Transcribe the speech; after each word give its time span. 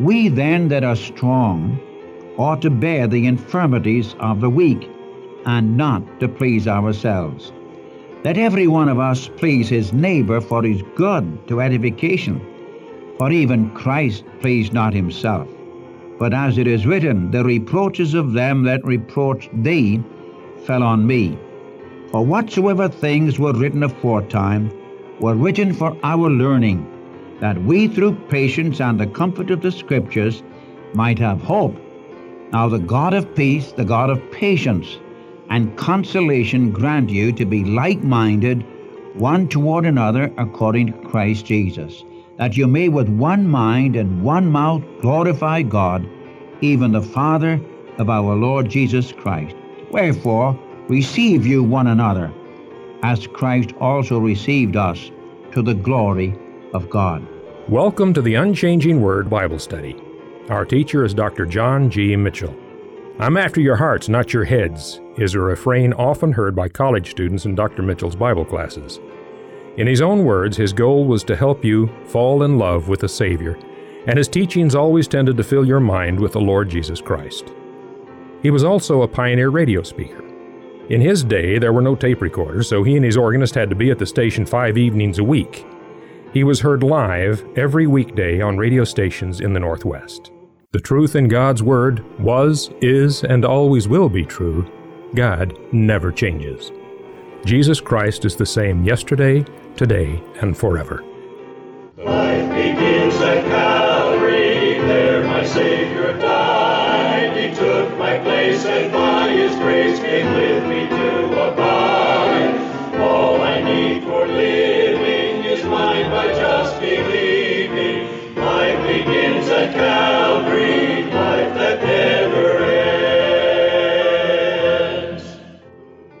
We 0.00 0.28
then 0.28 0.68
that 0.68 0.82
are 0.82 0.96
strong 0.96 1.78
ought 2.38 2.62
to 2.62 2.70
bear 2.70 3.06
the 3.06 3.26
infirmities 3.26 4.14
of 4.18 4.40
the 4.40 4.48
weak, 4.48 4.88
and 5.44 5.76
not 5.76 6.20
to 6.20 6.28
please 6.28 6.66
ourselves. 6.66 7.52
Let 8.24 8.38
every 8.38 8.66
one 8.66 8.88
of 8.88 8.98
us 8.98 9.28
please 9.28 9.68
his 9.68 9.92
neighbor 9.92 10.40
for 10.40 10.62
his 10.62 10.82
good 10.94 11.46
to 11.48 11.60
edification. 11.60 12.40
For 13.18 13.30
even 13.30 13.70
Christ 13.72 14.24
pleased 14.40 14.72
not 14.72 14.94
himself. 14.94 15.46
But 16.18 16.32
as 16.32 16.56
it 16.56 16.66
is 16.66 16.86
written, 16.86 17.30
the 17.30 17.44
reproaches 17.44 18.14
of 18.14 18.32
them 18.32 18.62
that 18.64 18.82
reproached 18.84 19.50
thee 19.62 20.02
fell 20.64 20.82
on 20.82 21.06
me. 21.06 21.38
For 22.10 22.24
whatsoever 22.24 22.88
things 22.88 23.38
were 23.38 23.52
written 23.52 23.82
aforetime 23.82 24.70
were 25.20 25.34
written 25.34 25.74
for 25.74 25.94
our 26.02 26.30
learning, 26.30 26.86
that 27.40 27.62
we 27.64 27.88
through 27.88 28.14
patience 28.28 28.80
and 28.80 29.00
the 29.00 29.06
comfort 29.06 29.50
of 29.50 29.62
the 29.62 29.72
Scriptures 29.72 30.42
might 30.94 31.18
have 31.18 31.40
hope. 31.40 31.76
Now 32.52 32.68
the 32.68 32.78
God 32.78 33.14
of 33.14 33.34
peace, 33.34 33.72
the 33.72 33.84
God 33.84 34.10
of 34.10 34.30
patience, 34.30 34.98
and 35.48 35.76
consolation 35.76 36.70
grant 36.70 37.10
you 37.10 37.32
to 37.32 37.44
be 37.44 37.64
like 37.64 38.02
minded 38.02 38.64
one 39.14 39.48
toward 39.48 39.86
another 39.86 40.32
according 40.38 40.86
to 40.86 41.08
Christ 41.08 41.46
Jesus, 41.46 42.04
that 42.36 42.56
you 42.56 42.66
may 42.66 42.88
with 42.88 43.08
one 43.08 43.48
mind 43.48 43.96
and 43.96 44.22
one 44.22 44.50
mouth 44.50 44.82
glorify 45.00 45.62
God, 45.62 46.08
even 46.60 46.92
the 46.92 47.02
Father 47.02 47.60
of 47.98 48.08
our 48.08 48.34
Lord 48.34 48.68
Jesus 48.68 49.12
Christ. 49.12 49.56
Wherefore, 49.90 50.58
receive 50.88 51.46
you 51.46 51.62
one 51.64 51.88
another, 51.88 52.32
as 53.02 53.26
Christ 53.26 53.72
also 53.80 54.18
received 54.18 54.76
us 54.76 55.10
to 55.52 55.62
the 55.62 55.74
glory 55.74 56.38
of 56.72 56.88
God. 56.90 57.26
Welcome 57.68 58.14
to 58.14 58.22
the 58.22 58.34
Unchanging 58.34 59.00
Word 59.00 59.28
Bible 59.28 59.58
Study. 59.58 59.96
Our 60.48 60.64
teacher 60.64 61.04
is 61.04 61.14
Dr. 61.14 61.46
John 61.46 61.90
G. 61.90 62.16
Mitchell. 62.16 62.56
I'm 63.18 63.36
after 63.36 63.60
your 63.60 63.76
hearts, 63.76 64.08
not 64.08 64.32
your 64.32 64.44
heads, 64.44 65.00
is 65.18 65.34
a 65.34 65.40
refrain 65.40 65.92
often 65.92 66.32
heard 66.32 66.56
by 66.56 66.68
college 66.68 67.10
students 67.10 67.44
in 67.44 67.54
Dr. 67.54 67.82
Mitchell's 67.82 68.16
Bible 68.16 68.44
classes. 68.44 68.98
In 69.76 69.86
his 69.86 70.00
own 70.00 70.24
words, 70.24 70.56
his 70.56 70.72
goal 70.72 71.04
was 71.04 71.22
to 71.24 71.36
help 71.36 71.64
you 71.64 71.88
fall 72.06 72.42
in 72.42 72.58
love 72.58 72.88
with 72.88 73.00
the 73.00 73.08
Savior, 73.08 73.58
and 74.06 74.16
his 74.16 74.28
teachings 74.28 74.74
always 74.74 75.06
tended 75.06 75.36
to 75.36 75.44
fill 75.44 75.64
your 75.64 75.80
mind 75.80 76.18
with 76.18 76.32
the 76.32 76.40
Lord 76.40 76.68
Jesus 76.68 77.00
Christ. 77.00 77.52
He 78.42 78.50
was 78.50 78.64
also 78.64 79.02
a 79.02 79.08
pioneer 79.08 79.50
radio 79.50 79.82
speaker. 79.82 80.24
In 80.88 81.00
his 81.00 81.22
day, 81.22 81.58
there 81.58 81.72
were 81.72 81.82
no 81.82 81.94
tape 81.94 82.20
recorders, 82.20 82.68
so 82.68 82.82
he 82.82 82.96
and 82.96 83.04
his 83.04 83.16
organist 83.16 83.54
had 83.54 83.70
to 83.70 83.76
be 83.76 83.90
at 83.90 83.98
the 83.98 84.06
station 84.06 84.44
five 84.44 84.76
evenings 84.76 85.18
a 85.18 85.24
week. 85.24 85.64
He 86.32 86.44
was 86.44 86.60
heard 86.60 86.84
live 86.84 87.44
every 87.56 87.88
weekday 87.88 88.40
on 88.40 88.56
radio 88.56 88.84
stations 88.84 89.40
in 89.40 89.52
the 89.52 89.58
Northwest. 89.58 90.30
The 90.70 90.78
truth 90.78 91.16
in 91.16 91.26
God's 91.26 91.60
Word 91.60 92.04
was, 92.20 92.70
is, 92.80 93.24
and 93.24 93.44
always 93.44 93.88
will 93.88 94.08
be 94.08 94.24
true. 94.24 94.64
God 95.16 95.58
never 95.72 96.12
changes. 96.12 96.70
Jesus 97.44 97.80
Christ 97.80 98.24
is 98.24 98.36
the 98.36 98.46
same 98.46 98.84
yesterday, 98.84 99.44
today, 99.74 100.22
and 100.40 100.56
forever. 100.56 101.02
Life 101.98 102.48
begins 102.54 103.16
at 103.16 103.44
Calvary, 103.46 104.78
there 104.86 105.24
my 105.26 105.44
Savior 105.44 106.12
died. 106.20 107.36
He 107.36 107.52
took 107.56 107.98
my 107.98 108.18
place, 108.20 108.64
and 108.66 108.92
by 108.92 109.30
His 109.30 109.56
grace 109.56 109.98
came 109.98 110.32
with 110.32 110.64
me 110.68 110.86
to 110.96 111.09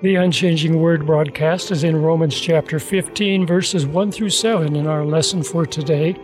The 0.02 0.16
Unchanging 0.16 0.80
Word 0.80 1.04
broadcast 1.04 1.70
is 1.70 1.84
in 1.84 1.94
Romans 1.94 2.40
chapter 2.40 2.78
15, 2.78 3.46
verses 3.46 3.84
1 3.84 4.12
through 4.12 4.30
7 4.30 4.74
in 4.74 4.86
our 4.86 5.04
lesson 5.04 5.42
for 5.42 5.66
today. 5.66 6.16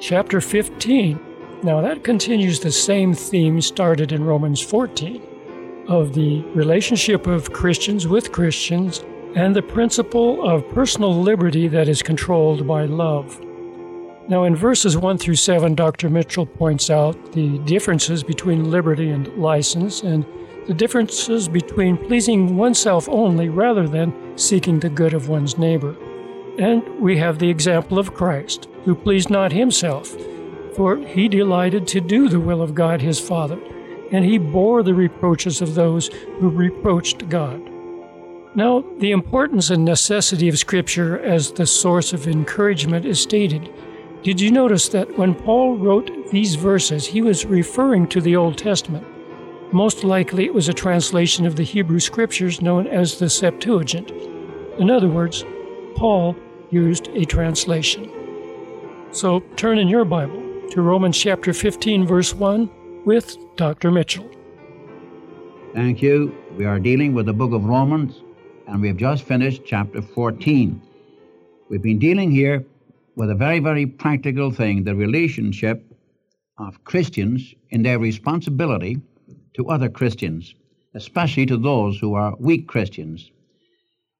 Chapter 0.00 0.40
15. 0.40 1.18
Now, 1.64 1.80
that 1.80 2.04
continues 2.04 2.60
the 2.60 2.70
same 2.70 3.12
theme 3.12 3.60
started 3.60 4.12
in 4.12 4.22
Romans 4.22 4.60
14 4.60 5.20
of 5.88 6.14
the 6.14 6.42
relationship 6.54 7.26
of 7.26 7.52
Christians 7.52 8.06
with 8.06 8.30
Christians 8.30 9.02
and 9.34 9.56
the 9.56 9.62
principle 9.62 10.48
of 10.48 10.68
personal 10.70 11.14
liberty 11.20 11.66
that 11.66 11.88
is 11.88 12.02
controlled 12.02 12.68
by 12.68 12.84
love. 12.84 13.44
Now, 14.28 14.42
in 14.42 14.56
verses 14.56 14.96
1 14.96 15.18
through 15.18 15.36
7, 15.36 15.76
Dr. 15.76 16.10
Mitchell 16.10 16.46
points 16.46 16.90
out 16.90 17.32
the 17.32 17.58
differences 17.60 18.24
between 18.24 18.72
liberty 18.72 19.10
and 19.10 19.28
license 19.36 20.02
and 20.02 20.26
the 20.66 20.74
differences 20.74 21.48
between 21.48 21.96
pleasing 21.96 22.56
oneself 22.56 23.08
only 23.08 23.48
rather 23.48 23.86
than 23.86 24.36
seeking 24.36 24.80
the 24.80 24.88
good 24.88 25.14
of 25.14 25.28
one's 25.28 25.58
neighbor. 25.58 25.96
And 26.58 26.82
we 27.00 27.18
have 27.18 27.38
the 27.38 27.48
example 27.48 28.00
of 28.00 28.14
Christ, 28.14 28.66
who 28.84 28.96
pleased 28.96 29.30
not 29.30 29.52
himself, 29.52 30.08
for 30.74 30.96
he 30.96 31.28
delighted 31.28 31.86
to 31.88 32.00
do 32.00 32.28
the 32.28 32.40
will 32.40 32.62
of 32.62 32.74
God 32.74 33.00
his 33.00 33.20
Father, 33.20 33.60
and 34.10 34.24
he 34.24 34.38
bore 34.38 34.82
the 34.82 34.94
reproaches 34.94 35.62
of 35.62 35.76
those 35.76 36.08
who 36.40 36.48
reproached 36.48 37.28
God. 37.28 37.60
Now, 38.56 38.82
the 38.98 39.12
importance 39.12 39.70
and 39.70 39.84
necessity 39.84 40.48
of 40.48 40.58
Scripture 40.58 41.20
as 41.20 41.52
the 41.52 41.66
source 41.66 42.12
of 42.12 42.26
encouragement 42.26 43.04
is 43.04 43.20
stated. 43.20 43.72
Did 44.26 44.40
you 44.40 44.50
notice 44.50 44.88
that 44.88 45.16
when 45.16 45.36
Paul 45.36 45.76
wrote 45.76 46.32
these 46.32 46.56
verses, 46.56 47.06
he 47.06 47.22
was 47.22 47.46
referring 47.46 48.08
to 48.08 48.20
the 48.20 48.34
Old 48.34 48.58
Testament? 48.58 49.06
Most 49.72 50.02
likely 50.02 50.46
it 50.46 50.52
was 50.52 50.68
a 50.68 50.74
translation 50.74 51.46
of 51.46 51.54
the 51.54 51.62
Hebrew 51.62 52.00
Scriptures 52.00 52.60
known 52.60 52.88
as 52.88 53.20
the 53.20 53.30
Septuagint. 53.30 54.10
In 54.80 54.90
other 54.90 55.06
words, 55.06 55.44
Paul 55.94 56.34
used 56.70 57.06
a 57.14 57.24
translation. 57.24 58.10
So 59.12 59.44
turn 59.54 59.78
in 59.78 59.86
your 59.86 60.04
Bible 60.04 60.42
to 60.70 60.82
Romans 60.82 61.16
chapter 61.16 61.52
15, 61.52 62.04
verse 62.04 62.34
1 62.34 63.04
with 63.04 63.36
Dr. 63.54 63.92
Mitchell. 63.92 64.28
Thank 65.72 66.02
you. 66.02 66.36
We 66.56 66.64
are 66.64 66.80
dealing 66.80 67.14
with 67.14 67.26
the 67.26 67.32
book 67.32 67.52
of 67.52 67.64
Romans, 67.64 68.22
and 68.66 68.82
we 68.82 68.88
have 68.88 68.96
just 68.96 69.22
finished 69.22 69.62
chapter 69.64 70.02
14. 70.02 70.82
We've 71.68 71.80
been 71.80 72.00
dealing 72.00 72.32
here 72.32 72.66
with 73.16 73.30
a 73.30 73.34
very, 73.34 73.58
very 73.58 73.86
practical 73.86 74.50
thing 74.50 74.84
the 74.84 74.94
relationship 74.94 75.90
of 76.58 76.84
Christians 76.84 77.54
in 77.70 77.82
their 77.82 77.98
responsibility 77.98 79.00
to 79.54 79.68
other 79.68 79.88
Christians, 79.88 80.54
especially 80.94 81.46
to 81.46 81.56
those 81.56 81.98
who 81.98 82.14
are 82.14 82.36
weak 82.38 82.68
Christians. 82.68 83.30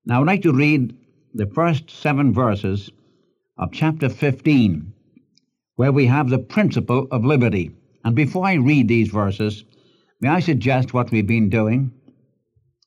Now, 0.07 0.21
I'd 0.21 0.27
like 0.27 0.43
to 0.43 0.53
read 0.53 0.97
the 1.35 1.47
first 1.47 1.91
seven 1.91 2.33
verses 2.33 2.91
of 3.59 3.73
chapter 3.73 4.09
15, 4.09 4.93
where 5.77 5.93
we 5.93 6.07
have 6.07 6.31
the 6.31 6.39
principle 6.39 7.07
of 7.11 7.25
liberty. 7.25 7.73
And 8.05 8.17
before 8.17 8.47
I 8.47 8.55
read 8.55 8.89
these 8.89 9.09
verses, 9.09 9.65
may 10.21 10.31
I 10.31 10.41
suggest 10.41 10.95
what 10.95 11.11
we've 11.11 11.27
been 11.27 11.51
doing? 11.51 11.93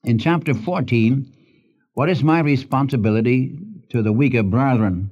In 0.03 0.17
chapter 0.17 0.53
14, 0.55 1.31
what 1.93 2.09
is 2.09 2.23
my 2.23 2.39
responsibility 2.39 3.59
to 3.89 4.01
the 4.01 4.13
weaker 4.13 4.43
brethren? 4.43 5.11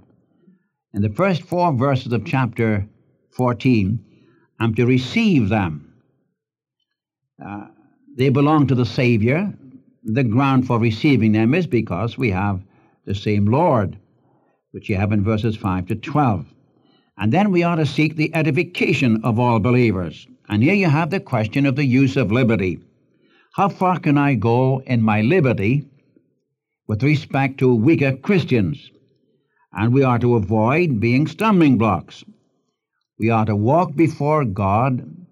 In 0.97 1.03
the 1.03 1.09
first 1.09 1.43
four 1.43 1.71
verses 1.73 2.11
of 2.11 2.25
chapter 2.25 2.87
14, 3.29 4.03
I'm 4.59 4.73
to 4.73 4.87
receive 4.87 5.47
them. 5.47 5.93
Uh, 7.39 7.67
they 8.17 8.29
belong 8.29 8.65
to 8.65 8.73
the 8.73 8.83
Savior. 8.83 9.53
The 10.03 10.23
ground 10.23 10.65
for 10.65 10.79
receiving 10.79 11.33
them 11.33 11.53
is 11.53 11.67
because 11.67 12.17
we 12.17 12.31
have 12.31 12.63
the 13.05 13.13
same 13.13 13.45
Lord, 13.45 13.99
which 14.71 14.89
you 14.89 14.95
have 14.95 15.11
in 15.11 15.23
verses 15.23 15.55
5 15.55 15.85
to 15.85 15.95
12. 15.97 16.47
And 17.19 17.31
then 17.31 17.51
we 17.51 17.61
ought 17.61 17.75
to 17.75 17.85
seek 17.85 18.15
the 18.15 18.33
edification 18.33 19.21
of 19.23 19.37
all 19.37 19.59
believers. 19.59 20.25
And 20.49 20.63
here 20.63 20.73
you 20.73 20.89
have 20.89 21.11
the 21.11 21.19
question 21.19 21.67
of 21.67 21.75
the 21.75 21.85
use 21.85 22.17
of 22.17 22.31
liberty. 22.31 22.79
How 23.53 23.69
far 23.69 23.99
can 23.99 24.17
I 24.17 24.33
go 24.33 24.81
in 24.87 25.03
my 25.03 25.21
liberty 25.21 25.85
with 26.87 27.03
respect 27.03 27.59
to 27.59 27.75
weaker 27.75 28.17
Christians? 28.17 28.89
And 29.73 29.93
we 29.93 30.03
are 30.03 30.19
to 30.19 30.35
avoid 30.35 30.99
being 30.99 31.27
stumbling 31.27 31.77
blocks. 31.77 32.23
We 33.19 33.29
are 33.29 33.45
to 33.45 33.55
walk 33.55 33.95
before 33.95 34.45
God 34.45 35.25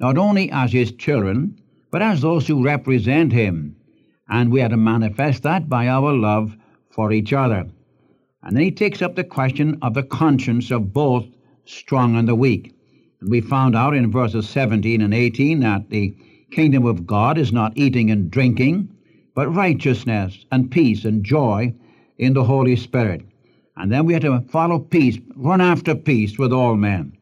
not 0.00 0.18
only 0.18 0.50
as 0.50 0.72
His 0.72 0.92
children, 0.92 1.60
but 1.90 2.02
as 2.02 2.20
those 2.20 2.46
who 2.46 2.64
represent 2.64 3.32
Him. 3.32 3.76
And 4.28 4.50
we 4.50 4.62
are 4.62 4.68
to 4.68 4.76
manifest 4.76 5.42
that 5.42 5.68
by 5.68 5.88
our 5.88 6.12
love 6.12 6.56
for 6.90 7.12
each 7.12 7.32
other. 7.32 7.66
And 8.42 8.56
then 8.56 8.64
he 8.64 8.70
takes 8.72 9.02
up 9.02 9.14
the 9.14 9.24
question 9.24 9.78
of 9.82 9.94
the 9.94 10.02
conscience 10.02 10.70
of 10.70 10.92
both 10.92 11.26
strong 11.64 12.16
and 12.16 12.26
the 12.26 12.34
weak. 12.34 12.74
And 13.20 13.30
we 13.30 13.40
found 13.40 13.76
out 13.76 13.94
in 13.94 14.10
verses 14.10 14.48
17 14.48 15.00
and 15.00 15.14
18 15.14 15.60
that 15.60 15.90
the 15.90 16.16
kingdom 16.50 16.84
of 16.84 17.06
God 17.06 17.38
is 17.38 17.52
not 17.52 17.72
eating 17.76 18.10
and 18.10 18.30
drinking, 18.30 18.88
but 19.34 19.54
righteousness 19.54 20.44
and 20.50 20.70
peace 20.70 21.04
and 21.04 21.24
joy 21.24 21.72
in 22.18 22.34
the 22.34 22.44
Holy 22.44 22.76
Spirit. 22.76 23.22
And 23.76 23.90
then 23.90 24.04
we 24.04 24.12
have 24.12 24.22
to 24.22 24.40
follow 24.50 24.78
peace, 24.78 25.18
run 25.34 25.60
after 25.60 25.94
peace 25.94 26.38
with 26.38 26.52
all 26.52 26.76
men. 26.76 27.16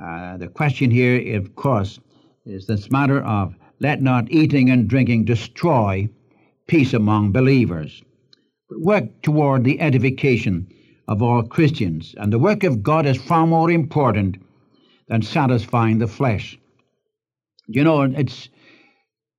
Uh, 0.00 0.36
the 0.36 0.48
question 0.48 0.90
here, 0.90 1.36
of 1.36 1.56
course, 1.56 1.98
is 2.44 2.66
this 2.66 2.90
matter 2.90 3.22
of 3.24 3.54
let 3.80 4.02
not 4.02 4.30
eating 4.30 4.70
and 4.70 4.88
drinking 4.88 5.24
destroy 5.24 6.08
peace 6.66 6.92
among 6.94 7.32
believers, 7.32 8.02
but 8.68 8.80
work 8.80 9.22
toward 9.22 9.64
the 9.64 9.80
edification 9.80 10.68
of 11.08 11.22
all 11.22 11.42
Christians. 11.42 12.14
And 12.18 12.32
the 12.32 12.38
work 12.38 12.64
of 12.64 12.82
God 12.82 13.06
is 13.06 13.16
far 13.16 13.46
more 13.46 13.70
important 13.70 14.36
than 15.08 15.22
satisfying 15.22 15.98
the 15.98 16.06
flesh. 16.06 16.58
You 17.66 17.82
know, 17.82 18.02
it's 18.02 18.48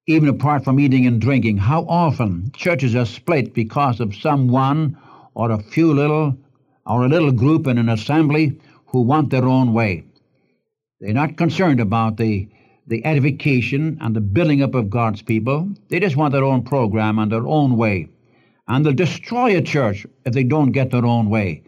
even 0.08 0.28
apart 0.28 0.64
from 0.64 0.80
eating 0.80 1.06
and 1.06 1.22
drinking, 1.22 1.58
how 1.58 1.86
often 1.88 2.52
churches 2.56 2.96
are 2.96 3.06
split 3.06 3.54
because 3.54 4.00
of 4.00 4.16
someone 4.16 4.98
or 5.40 5.52
a 5.52 5.64
few 5.64 5.94
little 5.94 6.38
or 6.86 7.06
a 7.06 7.08
little 7.08 7.32
group 7.32 7.66
in 7.66 7.78
an 7.78 7.88
assembly 7.88 8.60
who 8.88 9.02
want 9.02 9.30
their 9.30 9.48
own 9.48 9.74
way. 9.74 10.04
They're 11.00 11.14
not 11.14 11.38
concerned 11.38 11.80
about 11.80 12.18
the, 12.18 12.50
the 12.88 13.06
edification 13.06 13.98
and 14.02 14.14
the 14.14 14.22
building 14.22 14.62
up 14.62 14.76
of 14.76 14.90
God's 14.90 15.22
people. 15.22 15.70
They 15.90 16.02
just 16.02 16.18
want 16.18 16.34
their 16.34 16.44
own 16.44 16.64
program 16.64 17.20
and 17.20 17.32
their 17.32 17.48
own 17.48 17.78
way. 17.78 18.10
And 18.68 18.86
they'll 18.86 18.94
destroy 18.94 19.56
a 19.56 19.62
church 19.62 20.06
if 20.26 20.34
they 20.34 20.44
don't 20.44 20.74
get 20.74 20.92
their 20.92 21.06
own 21.06 21.30
way. 21.30 21.64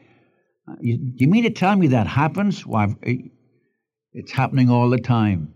Uh, 0.67 0.75
you, 0.81 0.99
you 1.15 1.27
mean 1.27 1.43
to 1.43 1.49
tell 1.49 1.75
me 1.77 1.87
that 1.87 2.07
happens? 2.07 2.65
Well, 2.65 2.93
it's 4.11 4.31
happening 4.31 4.69
all 4.69 4.89
the 4.89 4.99
time. 4.99 5.53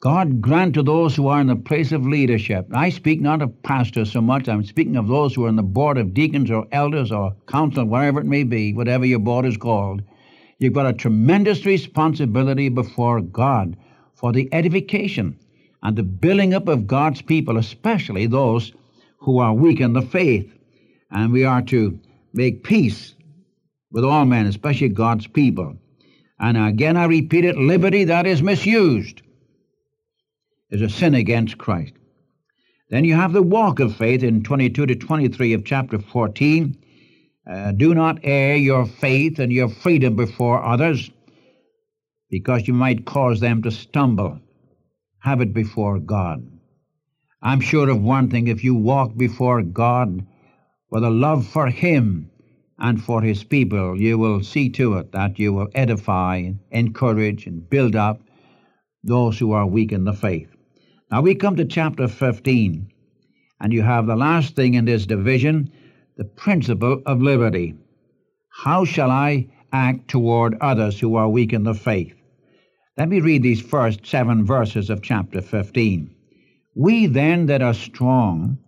God 0.00 0.40
grant 0.40 0.72
to 0.74 0.82
those 0.82 1.14
who 1.14 1.28
are 1.28 1.42
in 1.42 1.46
the 1.48 1.56
place 1.56 1.92
of 1.92 2.06
leadership. 2.06 2.66
I 2.72 2.88
speak 2.88 3.20
not 3.20 3.42
of 3.42 3.62
pastors 3.62 4.10
so 4.10 4.22
much, 4.22 4.48
I'm 4.48 4.64
speaking 4.64 4.96
of 4.96 5.08
those 5.08 5.34
who 5.34 5.44
are 5.44 5.50
in 5.50 5.56
the 5.56 5.62
board 5.62 5.98
of 5.98 6.14
deacons 6.14 6.50
or 6.50 6.66
elders 6.72 7.12
or 7.12 7.36
council, 7.46 7.84
whatever 7.84 8.20
it 8.20 8.26
may 8.26 8.44
be, 8.44 8.72
whatever 8.72 9.04
your 9.04 9.18
board 9.18 9.44
is 9.44 9.58
called. 9.58 10.00
You've 10.58 10.72
got 10.72 10.86
a 10.86 10.94
tremendous 10.94 11.66
responsibility 11.66 12.70
before 12.70 13.20
God 13.20 13.76
for 14.14 14.32
the 14.32 14.48
edification 14.54 15.38
and 15.82 15.96
the 15.96 16.02
building 16.02 16.54
up 16.54 16.68
of 16.68 16.86
God's 16.86 17.20
people, 17.20 17.58
especially 17.58 18.26
those 18.26 18.72
who 19.18 19.38
are 19.38 19.52
weak 19.52 19.80
in 19.80 19.92
the 19.92 20.00
faith. 20.00 20.50
And 21.10 21.30
we 21.30 21.44
are 21.44 21.62
to 21.62 22.00
make 22.32 22.64
peace 22.64 23.14
with 23.92 24.04
all 24.04 24.24
men, 24.24 24.46
especially 24.46 24.88
God's 24.88 25.26
people. 25.26 25.76
And 26.38 26.56
again, 26.56 26.96
I 26.96 27.04
repeat 27.04 27.44
it 27.44 27.58
liberty 27.58 28.04
that 28.04 28.26
is 28.26 28.40
misused 28.40 29.20
is 30.70 30.82
a 30.82 30.88
sin 30.88 31.14
against 31.14 31.58
Christ. 31.58 31.94
Then 32.90 33.04
you 33.04 33.14
have 33.14 33.32
the 33.32 33.42
walk 33.42 33.78
of 33.80 33.96
faith 33.96 34.22
in 34.22 34.42
22 34.42 34.86
to 34.86 34.94
23 34.96 35.52
of 35.52 35.64
chapter 35.64 35.98
14. 35.98 36.76
Uh, 37.48 37.72
do 37.72 37.94
not 37.94 38.18
air 38.22 38.56
your 38.56 38.86
faith 38.86 39.38
and 39.38 39.52
your 39.52 39.68
freedom 39.68 40.16
before 40.16 40.62
others, 40.62 41.10
because 42.28 42.68
you 42.68 42.74
might 42.74 43.06
cause 43.06 43.40
them 43.40 43.62
to 43.62 43.70
stumble. 43.70 44.40
Have 45.20 45.40
it 45.40 45.52
before 45.52 45.98
God. 45.98 46.46
I'm 47.42 47.60
sure 47.60 47.88
of 47.88 48.02
one 48.02 48.28
thing 48.28 48.48
if 48.48 48.64
you 48.64 48.74
walk 48.74 49.16
before 49.16 49.62
God 49.62 50.26
with 50.90 51.04
a 51.04 51.10
love 51.10 51.46
for 51.46 51.68
Him 51.68 52.30
and 52.78 53.02
for 53.02 53.22
His 53.22 53.44
people, 53.44 54.00
you 54.00 54.18
will 54.18 54.42
see 54.42 54.68
to 54.70 54.98
it 54.98 55.12
that 55.12 55.38
you 55.38 55.52
will 55.52 55.68
edify, 55.74 56.50
encourage, 56.70 57.46
and 57.46 57.68
build 57.68 57.96
up 57.96 58.20
those 59.02 59.38
who 59.38 59.52
are 59.52 59.66
weak 59.66 59.92
in 59.92 60.04
the 60.04 60.12
faith. 60.12 60.48
Now 61.10 61.22
we 61.22 61.34
come 61.34 61.56
to 61.56 61.64
chapter 61.64 62.06
15, 62.06 62.88
and 63.60 63.72
you 63.72 63.82
have 63.82 64.06
the 64.06 64.14
last 64.14 64.54
thing 64.54 64.74
in 64.74 64.84
this 64.84 65.06
division 65.06 65.72
the 66.16 66.22
principle 66.24 67.02
of 67.04 67.20
liberty. 67.20 67.74
How 68.62 68.84
shall 68.84 69.10
I 69.10 69.48
act 69.72 70.06
toward 70.06 70.54
others 70.60 71.00
who 71.00 71.16
are 71.16 71.28
weak 71.28 71.52
in 71.52 71.64
the 71.64 71.74
faith? 71.74 72.14
Let 72.96 73.08
me 73.08 73.18
read 73.18 73.42
these 73.42 73.60
first 73.60 74.06
seven 74.06 74.44
verses 74.44 74.88
of 74.88 75.02
chapter 75.02 75.42
15. 75.42 76.14
We 76.76 77.06
then 77.06 77.46
that 77.46 77.62
are 77.62 77.74
strong 77.74 78.58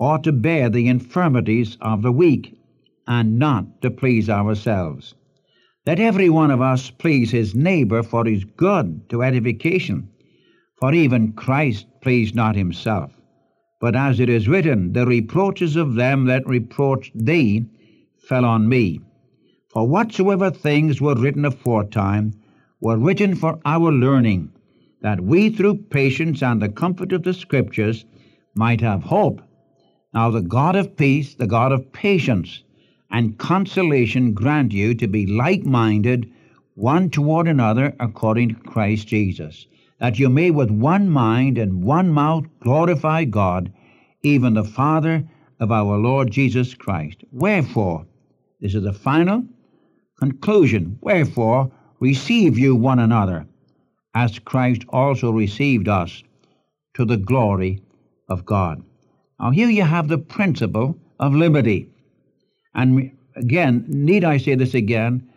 ought 0.00 0.24
to 0.24 0.32
bear 0.32 0.70
the 0.70 0.88
infirmities 0.88 1.78
of 1.80 2.02
the 2.02 2.10
weak, 2.10 2.58
and 3.06 3.38
not 3.38 3.82
to 3.82 3.90
please 3.92 4.28
ourselves. 4.28 5.14
Let 5.86 6.00
every 6.00 6.28
one 6.28 6.50
of 6.50 6.60
us 6.60 6.90
please 6.90 7.30
his 7.30 7.54
neighbor 7.54 8.02
for 8.02 8.24
his 8.24 8.44
good 8.44 9.08
to 9.10 9.22
edification. 9.22 10.08
For 10.84 10.92
even 10.92 11.32
Christ 11.32 11.86
pleased 12.02 12.34
not 12.34 12.56
himself. 12.56 13.18
But 13.80 13.96
as 13.96 14.20
it 14.20 14.28
is 14.28 14.48
written, 14.48 14.92
the 14.92 15.06
reproaches 15.06 15.76
of 15.76 15.94
them 15.94 16.26
that 16.26 16.46
reproached 16.46 17.12
thee 17.14 17.64
fell 18.18 18.44
on 18.44 18.68
me. 18.68 19.00
For 19.70 19.88
whatsoever 19.88 20.50
things 20.50 21.00
were 21.00 21.14
written 21.14 21.46
aforetime 21.46 22.34
were 22.82 22.98
written 22.98 23.34
for 23.34 23.60
our 23.64 23.90
learning, 23.90 24.50
that 25.00 25.22
we 25.22 25.48
through 25.48 25.84
patience 25.88 26.42
and 26.42 26.60
the 26.60 26.68
comfort 26.68 27.12
of 27.12 27.22
the 27.22 27.32
Scriptures 27.32 28.04
might 28.54 28.82
have 28.82 29.04
hope. 29.04 29.40
Now 30.12 30.28
the 30.28 30.42
God 30.42 30.76
of 30.76 30.98
peace, 30.98 31.34
the 31.34 31.46
God 31.46 31.72
of 31.72 31.94
patience, 31.94 32.62
and 33.10 33.38
consolation 33.38 34.34
grant 34.34 34.74
you 34.74 34.94
to 34.96 35.08
be 35.08 35.26
like 35.26 35.64
minded 35.64 36.30
one 36.74 37.08
toward 37.08 37.48
another 37.48 37.96
according 37.98 38.50
to 38.50 38.54
Christ 38.56 39.08
Jesus 39.08 39.66
that 40.04 40.18
you 40.18 40.28
may 40.28 40.50
with 40.50 40.70
one 40.70 41.08
mind 41.08 41.56
and 41.56 41.82
one 41.82 42.10
mouth 42.10 42.44
glorify 42.60 43.24
God, 43.24 43.72
even 44.22 44.52
the 44.52 44.62
Father 44.62 45.26
of 45.60 45.72
our 45.72 45.96
Lord 45.96 46.30
Jesus 46.30 46.74
Christ. 46.74 47.24
Wherefore, 47.32 48.04
this 48.60 48.74
is 48.74 48.82
the 48.82 48.92
final 48.92 49.44
conclusion, 50.18 50.98
wherefore 51.00 51.72
receive 52.00 52.58
you 52.58 52.76
one 52.76 52.98
another, 52.98 53.46
as 54.14 54.38
Christ 54.38 54.82
also 54.90 55.30
received 55.30 55.88
us, 55.88 56.22
to 56.92 57.06
the 57.06 57.16
glory 57.16 57.80
of 58.28 58.44
God. 58.44 58.84
Now, 59.40 59.52
here 59.52 59.70
you 59.70 59.84
have 59.84 60.08
the 60.08 60.18
principle 60.18 60.98
of 61.18 61.34
liberty. 61.34 61.88
And 62.74 63.10
again, 63.36 63.86
need 63.88 64.22
I 64.22 64.36
say 64.36 64.54
this 64.54 64.74
again, 64.74 65.30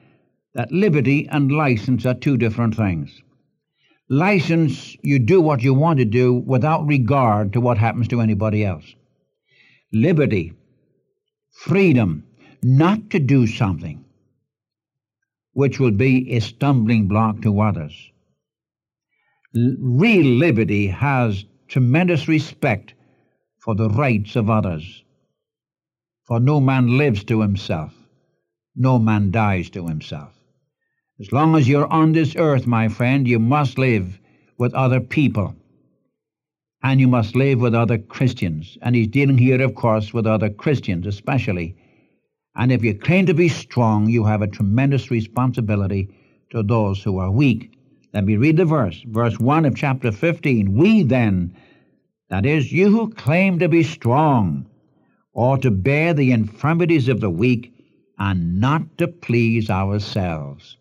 that 0.56 0.74
liberty 0.74 1.26
and 1.32 1.54
license 1.54 2.06
are 2.06 2.16
two 2.16 2.36
different 2.36 2.76
things 2.76 3.22
license 4.10 4.96
you 5.02 5.20
do 5.20 5.42
what 5.42 5.64
you 5.64 5.74
want 5.74 6.00
to 6.00 6.06
do 6.06 6.34
without 6.34 6.86
regard 6.88 7.54
to 7.54 7.62
what 7.62 7.78
happens 7.78 8.08
to 8.10 8.22
anybody 8.22 8.64
else. 8.64 8.96
Liberty, 9.92 10.54
freedom, 11.52 12.24
not 12.64 13.10
to 13.10 13.20
do 13.20 13.48
something 13.48 14.04
which 15.54 15.80
will 15.80 15.92
be 15.92 16.34
a 16.34 16.40
stumbling 16.40 17.08
block 17.08 17.42
to 17.42 17.60
others. 17.62 18.12
Real 19.54 20.38
liberty 20.38 20.88
has 20.88 21.46
tremendous 21.68 22.28
respect 22.28 22.94
for 23.60 23.74
the 23.74 23.90
rights 23.90 24.36
of 24.36 24.50
others. 24.50 25.04
For 26.28 26.40
no 26.40 26.60
man 26.60 26.98
lives 26.98 27.24
to 27.26 27.42
himself, 27.42 27.94
no 28.76 29.00
man 29.00 29.32
dies 29.32 29.70
to 29.72 29.88
himself. 29.88 30.37
As 31.20 31.32
long 31.32 31.56
as 31.56 31.68
you're 31.68 31.92
on 31.92 32.12
this 32.12 32.36
earth, 32.36 32.68
my 32.68 32.88
friend, 32.90 33.28
you 33.28 33.40
must 33.40 33.80
live 33.80 34.20
with 34.60 34.76
other 34.76 35.00
people. 35.00 35.56
And 36.84 37.00
you 37.00 37.08
must 37.08 37.36
live 37.36 37.60
with 37.60 37.74
other 37.74 37.98
Christians. 37.98 38.78
And 38.84 38.96
he's 38.96 39.08
dealing 39.08 39.40
here, 39.40 39.60
of 39.64 39.74
course, 39.74 40.14
with 40.14 40.28
other 40.28 40.52
Christians 40.52 41.08
especially. 41.08 41.76
And 42.56 42.72
if 42.72 42.84
you 42.84 42.94
claim 42.94 43.26
to 43.26 43.34
be 43.34 43.50
strong, 43.50 44.08
you 44.08 44.26
have 44.26 44.44
a 44.44 44.48
tremendous 44.48 45.10
responsibility 45.10 46.10
to 46.52 46.62
those 46.62 47.02
who 47.02 47.18
are 47.18 47.32
weak. 47.32 47.72
Let 48.14 48.26
me 48.26 48.38
read 48.38 48.58
the 48.58 48.66
verse. 48.66 49.02
Verse 49.08 49.40
1 49.40 49.66
of 49.66 49.76
chapter 49.76 50.12
15. 50.12 50.76
We 50.78 51.02
then, 51.02 51.56
that 52.30 52.46
is, 52.46 52.72
you 52.72 52.92
who 52.92 53.10
claim 53.10 53.58
to 53.58 53.68
be 53.68 53.82
strong, 53.82 54.68
ought 55.34 55.64
to 55.64 55.72
bear 55.72 56.14
the 56.14 56.32
infirmities 56.32 57.08
of 57.10 57.22
the 57.22 57.30
weak 57.32 57.74
and 58.20 58.60
not 58.60 59.00
to 59.00 59.08
please 59.08 59.72
ourselves. 59.72 60.78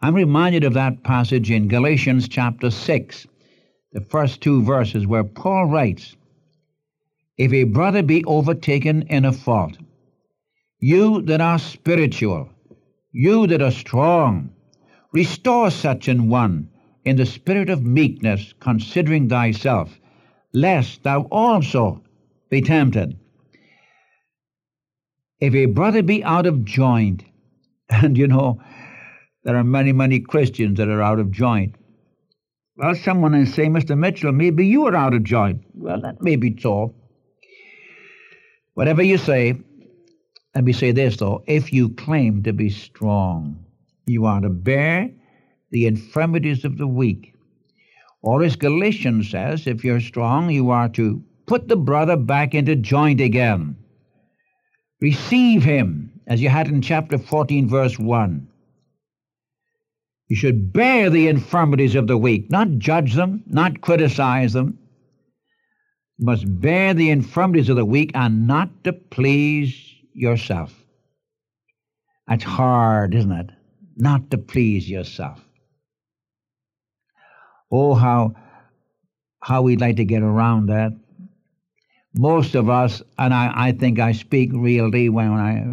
I'm 0.00 0.14
reminded 0.14 0.62
of 0.62 0.74
that 0.74 1.02
passage 1.02 1.50
in 1.50 1.66
Galatians 1.66 2.28
chapter 2.28 2.70
6, 2.70 3.26
the 3.92 4.00
first 4.00 4.40
two 4.40 4.62
verses, 4.62 5.08
where 5.08 5.24
Paul 5.24 5.66
writes, 5.66 6.14
If 7.36 7.52
a 7.52 7.64
brother 7.64 8.04
be 8.04 8.24
overtaken 8.24 9.02
in 9.08 9.24
a 9.24 9.32
fault, 9.32 9.76
you 10.78 11.22
that 11.22 11.40
are 11.40 11.58
spiritual, 11.58 12.48
you 13.10 13.48
that 13.48 13.60
are 13.60 13.72
strong, 13.72 14.50
restore 15.12 15.68
such 15.72 16.06
an 16.06 16.28
one 16.28 16.70
in 17.04 17.16
the 17.16 17.26
spirit 17.26 17.68
of 17.68 17.82
meekness, 17.82 18.54
considering 18.60 19.28
thyself, 19.28 19.98
lest 20.52 21.02
thou 21.02 21.22
also 21.22 22.04
be 22.50 22.60
tempted. 22.60 23.18
If 25.40 25.54
a 25.56 25.66
brother 25.66 26.04
be 26.04 26.22
out 26.22 26.46
of 26.46 26.64
joint, 26.64 27.24
and 27.88 28.16
you 28.16 28.28
know, 28.28 28.60
there 29.48 29.56
are 29.56 29.64
many, 29.64 29.92
many 29.92 30.20
Christians 30.20 30.76
that 30.76 30.88
are 30.88 31.00
out 31.00 31.18
of 31.18 31.30
joint. 31.30 31.74
Well, 32.76 32.94
someone 32.94 33.32
will 33.32 33.46
say, 33.46 33.64
Mr. 33.64 33.96
Mitchell, 33.96 34.30
maybe 34.30 34.66
you 34.66 34.84
are 34.86 34.94
out 34.94 35.14
of 35.14 35.24
joint. 35.24 35.62
Well, 35.72 36.02
that 36.02 36.20
may 36.20 36.36
be 36.36 36.54
so. 36.60 36.94
Whatever 38.74 39.02
you 39.02 39.16
say, 39.16 39.58
let 40.54 40.64
me 40.64 40.74
say 40.74 40.92
this, 40.92 41.16
though. 41.16 41.44
If 41.46 41.72
you 41.72 41.88
claim 41.88 42.42
to 42.42 42.52
be 42.52 42.68
strong, 42.68 43.64
you 44.04 44.26
are 44.26 44.42
to 44.42 44.50
bear 44.50 45.10
the 45.70 45.86
infirmities 45.86 46.66
of 46.66 46.76
the 46.76 46.86
weak. 46.86 47.32
Or 48.20 48.42
as 48.42 48.54
Galatians 48.54 49.30
says, 49.30 49.66
if 49.66 49.82
you're 49.82 50.02
strong, 50.02 50.50
you 50.50 50.68
are 50.68 50.90
to 50.90 51.24
put 51.46 51.68
the 51.68 51.76
brother 51.76 52.18
back 52.18 52.54
into 52.54 52.76
joint 52.76 53.22
again. 53.22 53.76
Receive 55.00 55.62
him, 55.62 56.20
as 56.26 56.42
you 56.42 56.50
had 56.50 56.68
in 56.68 56.82
chapter 56.82 57.16
14, 57.16 57.66
verse 57.66 57.98
1. 57.98 58.47
You 60.28 60.36
should 60.36 60.72
bear 60.72 61.08
the 61.08 61.28
infirmities 61.28 61.94
of 61.94 62.06
the 62.06 62.18
weak, 62.18 62.50
not 62.50 62.78
judge 62.78 63.14
them, 63.14 63.42
not 63.46 63.80
criticize 63.80 64.52
them. 64.52 64.78
You 66.18 66.26
must 66.26 66.44
bear 66.60 66.92
the 66.92 67.10
infirmities 67.10 67.70
of 67.70 67.76
the 67.76 67.84
weak 67.84 68.10
and 68.14 68.46
not 68.46 68.84
to 68.84 68.92
please 68.92 69.74
yourself. 70.12 70.74
That's 72.26 72.44
hard, 72.44 73.14
isn't 73.14 73.32
it? 73.32 73.50
Not 73.96 74.30
to 74.30 74.38
please 74.38 74.88
yourself. 74.88 75.42
Oh, 77.70 77.94
how, 77.94 78.34
how 79.42 79.62
we'd 79.62 79.80
like 79.80 79.96
to 79.96 80.04
get 80.04 80.22
around 80.22 80.66
that. 80.66 80.92
Most 82.14 82.54
of 82.54 82.68
us, 82.68 83.02
and 83.18 83.32
I, 83.32 83.52
I 83.54 83.72
think 83.72 83.98
I 83.98 84.12
speak 84.12 84.50
really 84.52 85.08
when 85.08 85.30
I 85.30 85.64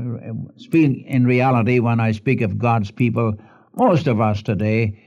speak 0.58 1.06
in 1.08 1.26
reality 1.26 1.80
when 1.80 2.00
I 2.00 2.12
speak 2.12 2.42
of 2.42 2.58
God's 2.58 2.92
people, 2.92 3.34
most 3.76 4.08
of 4.08 4.22
us 4.22 4.42
today, 4.42 5.04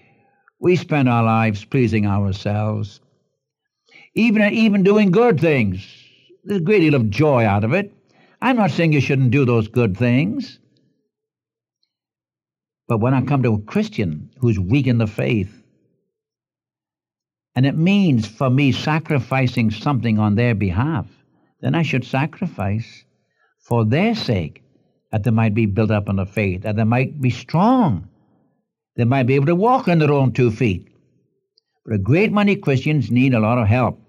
we 0.61 0.77
spend 0.77 1.09
our 1.09 1.23
lives 1.23 1.65
pleasing 1.65 2.07
ourselves, 2.07 3.01
even, 4.15 4.53
even 4.53 4.83
doing 4.83 5.11
good 5.11 5.41
things. 5.41 5.87
There's 6.45 6.61
a 6.61 6.65
great 6.65 6.81
deal 6.81 6.95
of 6.95 7.11
joy 7.11 7.45
out 7.45 7.65
of 7.65 7.73
it. 7.73 7.93
I'm 8.41 8.57
not 8.57 8.71
saying 8.71 8.93
you 8.93 9.01
shouldn't 9.01 9.31
do 9.31 9.45
those 9.45 9.69
good 9.69 9.97
things. 9.97 10.59
But 12.87 12.99
when 12.99 13.15
I 13.15 13.23
come 13.23 13.43
to 13.43 13.55
a 13.55 13.61
Christian 13.61 14.31
who's 14.39 14.59
weak 14.59 14.87
in 14.87 14.99
the 14.99 15.07
faith, 15.07 15.63
and 17.55 17.67
it 17.67 17.77
means 17.77 18.27
for 18.27 18.49
me 18.49 18.73
sacrificing 18.73 19.71
something 19.71 20.19
on 20.19 20.37
their 20.37 20.55
behalf, 20.55 21.07
then 21.61 21.75
I 21.75 21.83
should 21.83 22.05
sacrifice 22.05 23.05
for 23.59 23.85
their 23.85 24.15
sake, 24.15 24.63
that 25.11 25.25
they 25.25 25.31
might 25.31 25.55
be 25.55 25.67
built 25.67 25.91
up 25.91 26.09
in 26.09 26.17
the 26.17 26.25
faith, 26.25 26.63
that 26.63 26.77
they 26.77 26.85
might 26.85 27.21
be 27.21 27.31
strong, 27.31 28.09
they 28.99 29.05
might 29.05 29.29
be 29.29 29.37
able 29.37 29.47
to 29.47 29.55
walk 29.55 29.89
on 29.89 30.01
their 30.01 30.13
own 30.13 30.33
two 30.33 30.51
feet. 30.51 30.89
But 31.87 31.95
a 31.95 31.99
great 31.99 32.33
many 32.33 32.57
Christians 32.57 33.11
need 33.11 33.33
a 33.33 33.41
lot 33.41 33.57
of 33.57 33.69
help. 33.69 34.03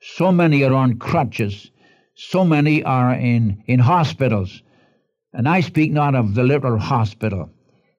So 0.00 0.30
many 0.30 0.62
are 0.62 0.74
on 0.74 0.98
crutches, 0.98 1.70
so 2.14 2.44
many 2.44 2.84
are 2.84 3.14
in, 3.14 3.64
in 3.66 3.80
hospitals. 3.80 4.62
And 5.32 5.48
I 5.48 5.62
speak 5.62 5.90
not 5.90 6.14
of 6.14 6.34
the 6.34 6.44
literal 6.44 6.78
hospital. 6.78 7.50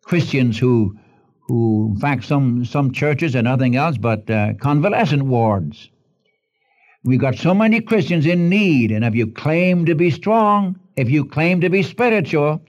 Christians 0.04 0.58
who 0.58 0.98
who, 1.48 1.94
in 1.94 2.00
fact, 2.00 2.26
some, 2.26 2.66
some 2.66 2.92
churches 2.92 3.34
and 3.34 3.46
nothing 3.46 3.76
else 3.76 3.98
but 3.98 4.30
uh, 4.30 4.54
convalescent 4.56 5.24
wards. 5.24 5.90
We've 7.04 7.22
got 7.22 7.36
so 7.36 7.54
many 7.54 7.80
Christians 7.80 8.26
in 8.26 8.50
need, 8.50 8.92
and 8.92 9.06
if 9.06 9.16
you 9.16 9.28
claim 9.28 9.86
to 9.86 9.96
be 9.96 10.12
strong, 10.12 10.78
if 10.98 11.10
you 11.10 11.24
claim 11.24 11.62
to 11.62 11.70
be 11.70 11.84
spiritual, 11.84 12.62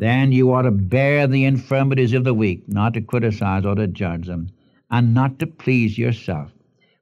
then 0.00 0.32
you 0.32 0.50
ought 0.50 0.62
to 0.62 0.70
bear 0.70 1.26
the 1.26 1.44
infirmities 1.44 2.14
of 2.14 2.24
the 2.24 2.32
weak, 2.32 2.66
not 2.66 2.94
to 2.94 3.02
criticize 3.02 3.66
or 3.66 3.74
to 3.74 3.86
judge 3.86 4.26
them, 4.26 4.48
and 4.90 5.12
not 5.12 5.38
to 5.38 5.46
please 5.46 5.98
yourself. 5.98 6.50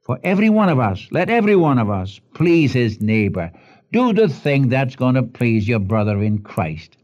For 0.03 0.19
every 0.25 0.51
one 0.51 0.69
of 0.69 0.81
us, 0.81 1.07
let 1.13 1.31
every 1.31 1.55
one 1.55 1.79
of 1.79 1.89
us 1.89 2.21
please 2.35 2.73
his 2.73 3.01
neighbor. 3.01 3.53
Do 3.93 4.13
the 4.13 4.29
thing 4.29 4.69
that's 4.69 4.97
going 4.97 5.15
to 5.15 5.23
please 5.23 5.69
your 5.69 5.79
brother 5.79 6.21
in 6.21 6.39
Christ. 6.39 6.97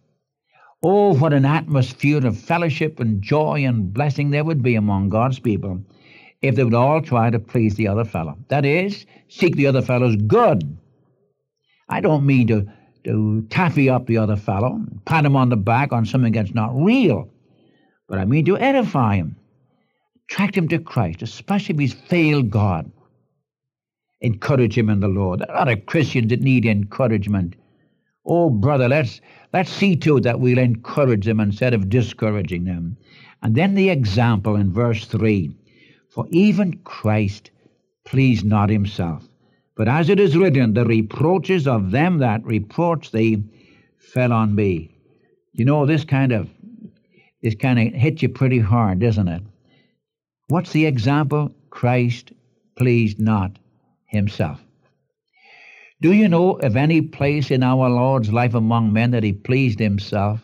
Oh, 0.82 1.14
what 1.14 1.32
an 1.32 1.44
atmosphere 1.44 2.26
of 2.26 2.38
fellowship 2.38 2.98
and 2.98 3.22
joy 3.22 3.64
and 3.64 3.94
blessing 3.94 4.30
there 4.30 4.44
would 4.44 4.62
be 4.64 4.74
among 4.74 5.10
God's 5.10 5.38
people 5.38 5.80
if 6.42 6.56
they 6.56 6.64
would 6.64 6.74
all 6.74 7.02
try 7.02 7.30
to 7.30 7.38
please 7.38 7.76
the 7.76 7.86
other 7.86 8.04
fellow. 8.04 8.36
That 8.48 8.64
is, 8.64 9.06
seek 9.28 9.54
the 9.54 9.68
other 9.68 9.80
fellow's 9.80 10.16
good. 10.16 10.76
I 11.88 12.00
don't 12.00 12.26
mean 12.26 12.48
to, 12.48 12.66
to 13.04 13.46
taffy 13.50 13.88
up 13.88 14.06
the 14.06 14.18
other 14.18 14.36
fellow, 14.36 14.80
pat 15.04 15.24
him 15.24 15.36
on 15.36 15.50
the 15.50 15.56
back 15.56 15.92
on 15.92 16.06
something 16.06 16.32
that's 16.32 16.54
not 16.54 16.74
real, 16.74 17.28
but 18.08 18.18
I 18.18 18.24
mean 18.24 18.44
to 18.46 18.58
edify 18.58 19.16
him, 19.16 19.36
attract 20.24 20.56
him 20.56 20.68
to 20.68 20.78
Christ, 20.78 21.22
especially 21.22 21.74
if 21.74 21.80
he's 21.80 21.94
failed 21.94 22.50
God. 22.50 22.90
Encourage 24.20 24.78
him 24.78 24.88
in 24.88 25.00
the 25.00 25.08
Lord. 25.08 25.40
There 25.40 25.50
are 25.50 25.56
a 25.56 25.58
lot 25.58 25.68
of 25.68 25.84
Christians 25.86 26.30
that 26.30 26.40
need 26.40 26.64
encouragement. 26.64 27.56
Oh, 28.24 28.48
brother, 28.48 28.88
let's 28.88 29.20
Let's 29.54 29.70
see 29.70 29.94
to 29.98 30.16
it 30.16 30.24
that 30.24 30.40
we'll 30.40 30.58
encourage 30.58 31.26
them 31.26 31.38
instead 31.38 31.74
of 31.74 31.88
discouraging 31.88 32.64
them. 32.64 32.96
And 33.40 33.54
then 33.54 33.74
the 33.74 33.88
example 33.88 34.56
in 34.56 34.72
verse 34.72 35.04
3 35.04 35.56
For 36.08 36.26
even 36.30 36.78
Christ 36.78 37.52
pleased 38.04 38.44
not 38.44 38.68
himself, 38.68 39.28
but 39.76 39.88
as 39.88 40.08
it 40.08 40.20
is 40.20 40.36
written, 40.36 40.74
the 40.74 40.84
reproaches 40.84 41.66
of 41.66 41.90
them 41.90 42.18
that 42.18 42.44
reproach 42.44 43.10
thee 43.10 43.42
fell 43.98 44.32
on 44.32 44.54
me. 44.54 44.96
You 45.52 45.64
know, 45.64 45.86
this 45.86 46.04
kind 46.04 46.32
of 46.32 46.48
this 47.42 47.54
kind 47.54 47.78
of 47.78 47.92
hits 47.92 48.22
you 48.22 48.28
pretty 48.28 48.58
hard, 48.58 49.00
doesn't 49.00 49.28
it? 49.28 49.42
What's 50.48 50.72
the 50.72 50.86
example? 50.86 51.54
Christ 51.70 52.32
pleased 52.76 53.20
not 53.20 53.58
himself. 54.06 54.62
Do 56.00 56.12
you 56.12 56.28
know 56.28 56.52
of 56.52 56.76
any 56.76 57.02
place 57.02 57.50
in 57.50 57.62
our 57.62 57.88
Lord's 57.88 58.32
life 58.32 58.54
among 58.54 58.92
men 58.92 59.10
that 59.10 59.22
he 59.22 59.32
pleased 59.32 59.78
himself? 59.78 60.40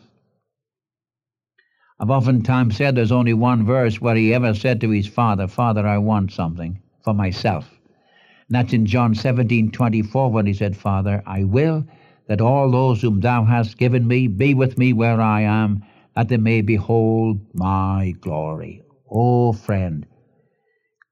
I've 1.98 2.10
oftentimes 2.10 2.76
said 2.76 2.94
there's 2.94 3.12
only 3.12 3.34
one 3.34 3.66
verse 3.66 4.00
where 4.00 4.14
he 4.14 4.32
ever 4.32 4.54
said 4.54 4.80
to 4.80 4.90
his 4.90 5.06
father, 5.06 5.46
Father, 5.46 5.86
I 5.86 5.98
want 5.98 6.32
something 6.32 6.80
for 7.04 7.12
myself. 7.12 7.79
And 8.50 8.56
that's 8.56 8.72
in 8.72 8.84
John 8.84 9.14
17 9.14 9.70
24 9.70 10.30
when 10.30 10.46
he 10.46 10.52
said, 10.52 10.76
Father, 10.76 11.22
I 11.24 11.44
will 11.44 11.86
that 12.26 12.40
all 12.40 12.70
those 12.70 13.00
whom 13.00 13.20
thou 13.20 13.44
hast 13.44 13.78
given 13.78 14.06
me 14.06 14.26
be 14.26 14.54
with 14.54 14.76
me 14.76 14.92
where 14.92 15.20
I 15.20 15.42
am, 15.42 15.84
that 16.14 16.28
they 16.28 16.36
may 16.36 16.60
behold 16.60 17.40
my 17.54 18.14
glory. 18.20 18.82
Oh, 19.10 19.52
friend, 19.52 20.06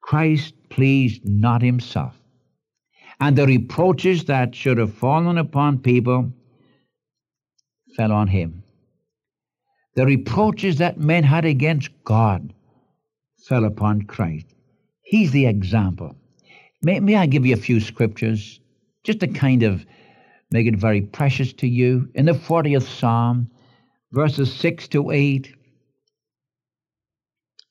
Christ 0.02 0.54
pleased 0.68 1.28
not 1.28 1.62
himself 1.62 2.18
and 3.20 3.36
the 3.36 3.46
reproaches 3.46 4.24
that 4.24 4.54
should 4.54 4.78
have 4.78 4.94
fallen 4.94 5.38
upon 5.38 5.78
people 5.78 6.32
fell 7.96 8.12
on 8.12 8.28
him. 8.28 8.62
The 9.96 10.06
reproaches 10.06 10.78
that 10.78 11.00
men 11.00 11.24
had 11.24 11.44
against 11.44 11.90
God 12.04 12.54
fell 13.48 13.64
upon 13.64 14.02
Christ. 14.02 14.46
He's 15.02 15.32
the 15.32 15.46
example. 15.46 16.14
May, 16.80 17.00
may 17.00 17.16
I 17.16 17.26
give 17.26 17.44
you 17.44 17.54
a 17.54 17.58
few 17.58 17.80
scriptures 17.80 18.60
just 19.02 19.20
to 19.20 19.26
kind 19.26 19.62
of 19.64 19.84
make 20.50 20.66
it 20.66 20.76
very 20.76 21.02
precious 21.02 21.52
to 21.54 21.66
you? 21.66 22.08
In 22.14 22.26
the 22.26 22.32
40th 22.32 22.86
Psalm, 22.86 23.50
verses 24.12 24.52
6 24.52 24.88
to 24.88 25.10
8, 25.10 25.54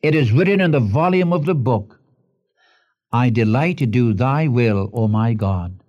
it 0.04 0.14
is 0.14 0.32
written 0.32 0.62
in 0.62 0.72
the 0.72 0.80
volume 0.80 1.34
of 1.34 1.46
the 1.46 1.56
book 1.56 2.00
I 3.12 3.30
delight 3.30 3.78
to 3.78 3.86
do 3.86 4.14
thy 4.14 4.48
will, 4.48 4.90
O 4.94 5.08
my 5.08 5.34
God, 5.34 5.82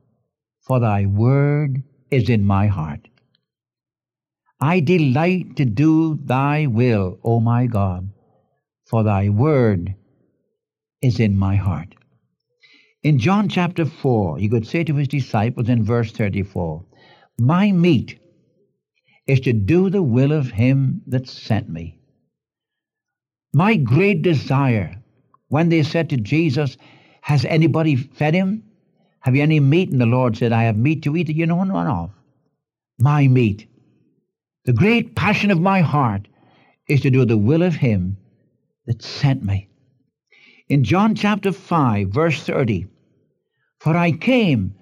for 0.60 0.78
thy 0.78 1.06
word 1.06 1.82
is 2.12 2.28
in 2.28 2.44
my 2.44 2.68
heart. 2.68 3.08
I 4.60 4.78
delight 4.78 5.56
to 5.56 5.64
do 5.64 6.18
thy 6.24 6.66
will, 6.66 7.18
O 7.24 7.40
my 7.40 7.66
God, 7.66 8.10
for 8.86 9.02
thy 9.02 9.28
word 9.28 9.94
is 11.02 11.18
in 11.18 11.36
my 11.36 11.56
heart. 11.56 11.94
In 13.02 13.18
John 13.18 13.48
chapter 13.48 13.84
4, 13.84 14.38
he 14.38 14.48
could 14.48 14.66
say 14.66 14.82
to 14.82 14.96
his 14.96 15.08
disciples 15.08 15.68
in 15.68 15.84
verse 15.84 16.10
34, 16.10 16.84
My 17.38 17.70
meat 17.70 18.18
is 19.26 19.40
to 19.40 19.52
do 19.52 19.88
the 19.88 20.02
will 20.02 20.32
of 20.32 20.50
him 20.50 21.02
that 21.06 21.28
sent 21.28 21.68
me. 21.68 22.00
My 23.54 23.76
great 23.76 24.22
desire, 24.22 25.00
when 25.48 25.68
they 25.68 25.84
said 25.84 26.10
to 26.10 26.16
Jesus, 26.16 26.76
has 27.20 27.44
anybody 27.44 27.94
fed 27.94 28.34
him? 28.34 28.64
Have 29.20 29.36
you 29.36 29.42
any 29.42 29.60
meat? 29.60 29.90
And 29.90 30.00
the 30.00 30.06
Lord 30.06 30.36
said, 30.36 30.52
I 30.52 30.64
have 30.64 30.76
meat 30.76 31.02
to 31.04 31.16
eat 31.16 31.28
that 31.28 31.36
you 31.36 31.46
know 31.46 31.62
none 31.62 31.86
of. 31.86 32.10
My 32.98 33.28
meat. 33.28 33.68
The 34.64 34.72
great 34.72 35.14
passion 35.14 35.50
of 35.50 35.60
my 35.60 35.80
heart 35.80 36.26
is 36.88 37.02
to 37.02 37.10
do 37.10 37.24
the 37.24 37.38
will 37.38 37.62
of 37.62 37.74
him 37.74 38.16
that 38.86 39.02
sent 39.02 39.44
me. 39.44 39.68
In 40.68 40.84
John 40.84 41.14
chapter 41.14 41.50
5, 41.50 42.08
verse 42.08 42.42
30, 42.42 42.86
For 43.78 43.96
I 43.96 44.12
came 44.12 44.74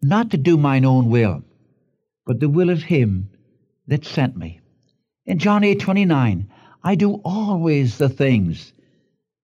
not 0.00 0.30
to 0.30 0.36
do 0.36 0.56
mine 0.56 0.84
own 0.84 1.10
will, 1.10 1.42
but 2.24 2.38
the 2.38 2.48
will 2.48 2.70
of 2.70 2.84
him 2.84 3.28
that 3.88 4.04
sent 4.04 4.36
me. 4.36 4.60
In 5.26 5.38
John 5.38 5.64
8, 5.64 5.80
29, 5.80 6.48
I 6.84 6.94
do 6.94 7.14
always 7.24 7.98
the 7.98 8.08
things 8.08 8.72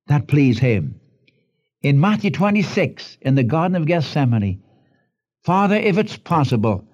that 0.07 0.29
please 0.29 0.61
him. 0.61 1.01
In 1.83 1.99
Matthew 1.99 2.31
26, 2.31 3.19
in 3.23 3.35
the 3.35 3.43
Garden 3.43 3.77
of 3.77 3.87
Gethsemane, 3.87 4.63
Father, 5.43 5.77
if 5.77 5.99
it's 5.99 6.17
possible, 6.17 6.85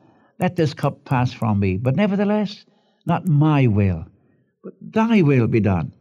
let 0.41 0.57
this 0.57 0.73
cup 0.73 1.05
pass 1.05 1.31
from 1.31 1.61
me, 1.61 1.77
but 1.77 1.95
nevertheless, 1.95 2.65
not 3.05 3.29
my 3.29 3.67
will, 3.67 4.07
but 4.63 4.73
thy 4.81 5.21
will 5.21 5.47
be 5.47 5.61
done. 5.61 5.93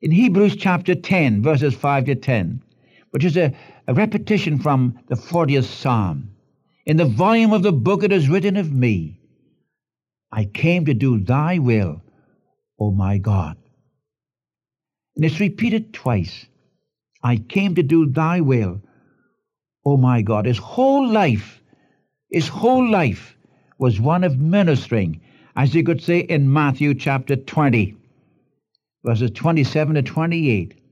In 0.00 0.12
Hebrews 0.12 0.54
chapter 0.54 0.94
10, 0.94 1.42
verses 1.42 1.74
5 1.74 2.04
to 2.04 2.14
10, 2.14 2.62
which 3.10 3.24
is 3.24 3.36
a, 3.36 3.52
a 3.88 3.94
repetition 3.94 4.60
from 4.60 5.00
the 5.08 5.16
40th 5.16 5.64
Psalm. 5.64 6.30
In 6.86 6.96
the 6.96 7.04
volume 7.04 7.52
of 7.52 7.64
the 7.64 7.72
book 7.72 8.04
it 8.04 8.12
is 8.12 8.28
written 8.28 8.56
of 8.56 8.72
me, 8.72 9.18
I 10.30 10.44
came 10.44 10.84
to 10.84 10.94
do 10.94 11.18
thy 11.18 11.58
will, 11.58 12.00
O 12.78 12.92
my 12.92 13.18
God. 13.18 13.56
And 15.16 15.24
it's 15.24 15.40
repeated 15.40 15.92
twice. 15.92 16.46
I 17.20 17.38
came 17.38 17.74
to 17.74 17.82
do 17.82 18.06
thy 18.06 18.40
will, 18.40 18.80
O 19.84 19.96
my 19.96 20.22
God. 20.22 20.46
His 20.46 20.58
whole 20.58 21.08
life, 21.08 21.60
his 22.30 22.46
whole 22.46 22.88
life 22.88 23.36
was 23.78 24.00
one 24.00 24.22
of 24.22 24.38
ministering, 24.38 25.22
as 25.56 25.74
you 25.74 25.82
could 25.82 26.00
say 26.00 26.20
in 26.20 26.52
Matthew 26.52 26.94
chapter 26.94 27.34
20, 27.34 27.96
verses 29.08 29.30
27 29.30 29.94
to 29.94 30.02
28. 30.02 30.82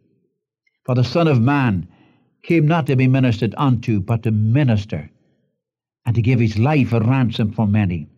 For 0.87 0.95
the 0.95 1.05
Son 1.05 1.29
of 1.29 1.39
Man 1.39 1.87
came 2.43 2.67
not 2.67 2.87
to 2.87 2.97
be 2.97 3.07
ministered 3.07 3.55
unto, 3.59 4.01
but 4.01 4.23
to 4.23 4.31
minister, 4.31 5.11
and 6.07 6.15
to 6.15 6.23
give 6.23 6.41
his 6.41 6.57
life 6.57 6.95
a 6.95 7.01
ransom 7.01 7.53
for 7.53 7.67
many. 7.67 8.09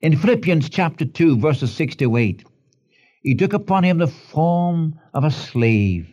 In 0.00 0.16
Philippians 0.16 0.70
chapter 0.70 1.04
2, 1.04 1.36
verses 1.36 1.74
6 1.74 1.96
to 1.96 2.16
8, 2.16 2.42
he 3.20 3.34
took 3.34 3.52
upon 3.52 3.84
him 3.84 3.98
the 3.98 4.06
form 4.06 4.98
of 5.12 5.24
a 5.24 5.30
slave, 5.30 6.10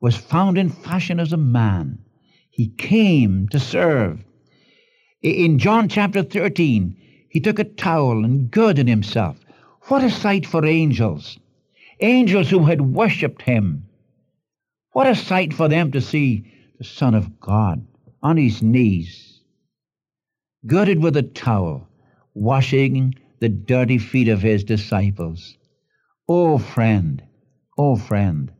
was 0.00 0.16
found 0.16 0.56
in 0.56 0.68
fashion 0.68 1.18
as 1.18 1.32
a 1.32 1.36
man. 1.36 1.98
He 2.50 2.68
came 2.68 3.48
to 3.48 3.58
serve. 3.58 4.22
In 5.22 5.58
John 5.58 5.88
chapter 5.88 6.22
13, 6.22 6.96
he 7.30 7.40
took 7.40 7.58
a 7.58 7.64
towel 7.64 8.24
and 8.24 8.48
girded 8.48 8.86
himself. 8.86 9.40
What 9.88 10.04
a 10.04 10.10
sight 10.10 10.46
for 10.46 10.64
angels! 10.64 11.36
Angels 12.02 12.48
who 12.48 12.64
had 12.64 12.80
worshipped 12.80 13.42
him. 13.42 13.86
What 14.92 15.06
a 15.06 15.14
sight 15.14 15.52
for 15.52 15.68
them 15.68 15.92
to 15.92 16.00
see 16.00 16.50
the 16.78 16.84
Son 16.84 17.14
of 17.14 17.38
God 17.40 17.86
on 18.22 18.36
his 18.36 18.62
knees, 18.62 19.40
girded 20.66 21.02
with 21.02 21.16
a 21.16 21.22
towel, 21.22 21.88
washing 22.34 23.14
the 23.40 23.48
dirty 23.48 23.98
feet 23.98 24.28
of 24.28 24.42
his 24.42 24.64
disciples. 24.64 25.56
Oh, 26.28 26.58
friend, 26.58 27.22
oh, 27.76 27.96
friend, 27.96 28.50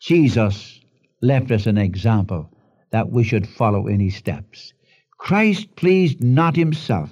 Jesus 0.00 0.80
left 1.22 1.50
us 1.50 1.66
an 1.66 1.78
example 1.78 2.50
that 2.90 3.10
we 3.10 3.24
should 3.24 3.48
follow 3.48 3.86
in 3.86 4.00
his 4.00 4.16
steps. 4.16 4.72
Christ 5.18 5.74
pleased 5.76 6.22
not 6.22 6.56
himself, 6.56 7.10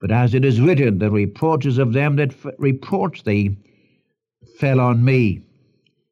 but 0.00 0.10
as 0.10 0.34
it 0.34 0.44
is 0.44 0.60
written, 0.60 0.98
the 0.98 1.10
reproaches 1.10 1.78
of 1.78 1.92
them 1.92 2.16
that 2.16 2.34
reproach 2.58 3.24
thee 3.24 3.56
fell 4.58 4.80
on 4.80 5.04
me. 5.04 5.42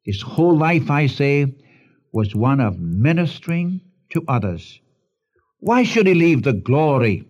His 0.03 0.21
whole 0.21 0.57
life, 0.57 0.89
I 0.89 1.07
say, 1.07 1.53
was 2.11 2.35
one 2.35 2.59
of 2.59 2.79
ministering 2.79 3.81
to 4.11 4.23
others. 4.27 4.79
Why 5.59 5.83
should 5.83 6.07
he 6.07 6.13
leave 6.13 6.43
the 6.43 6.53
glory 6.53 7.25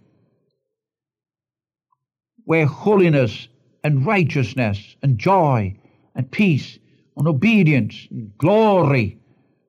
where 2.43 2.65
holiness 2.65 3.47
and 3.83 4.05
righteousness 4.05 4.95
and 5.01 5.17
joy 5.17 5.75
and 6.15 6.29
peace 6.31 6.77
and 7.17 7.27
obedience 7.27 8.07
and 8.11 8.37
glory 8.37 9.17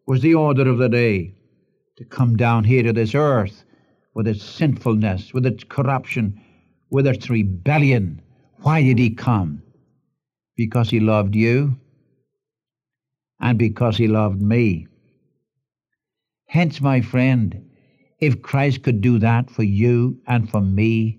was 0.07 0.21
the 0.21 0.35
order 0.35 0.69
of 0.69 0.79
the 0.79 0.89
day 0.89 1.35
to 1.97 2.05
come 2.05 2.37
down 2.37 2.65
here 2.65 2.83
to 2.83 2.93
this 2.93 3.15
earth 3.15 3.65
with 4.15 4.27
its 4.27 4.43
sinfulness, 4.43 5.33
with 5.33 5.47
its 5.47 5.65
corruption, 5.65 6.41
with 6.91 7.07
its 7.07 7.31
rebellion. 7.31 8.21
Why 8.63 8.83
did 8.83 8.99
he 8.99 9.11
come? 9.11 9.63
Because 10.57 10.91
he 10.91 11.01
loved 11.01 11.35
you 11.35 11.77
and 13.41 13.59
because 13.59 13.97
he 13.97 14.09
loved 14.09 14.41
me. 14.41 14.87
Hence, 16.49 16.81
my 16.81 17.01
friend, 17.01 17.71
if 18.21 18.41
Christ 18.43 18.83
could 18.83 19.01
do 19.01 19.19
that 19.19 19.51
for 19.51 19.63
you 19.63 20.19
and 20.27 20.49
for 20.49 20.61
me, 20.61 21.19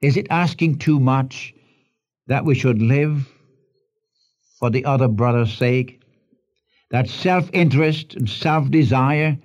is 0.00 0.16
it 0.16 0.26
asking 0.30 0.78
too 0.78 0.98
much 0.98 1.52
that 2.26 2.44
we 2.44 2.54
should 2.54 2.80
live 2.80 3.28
for 4.58 4.70
the 4.70 4.84
other 4.84 5.08
brother's 5.08 5.52
sake? 5.52 6.00
That 6.90 7.08
self 7.08 7.50
interest 7.52 8.14
and 8.14 8.28
self 8.28 8.70
desire 8.70 9.38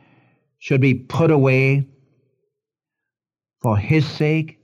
should 0.60 0.80
be 0.80 0.94
put 0.94 1.32
away 1.32 1.88
for 3.62 3.78
his 3.78 4.06
sake? 4.08 4.63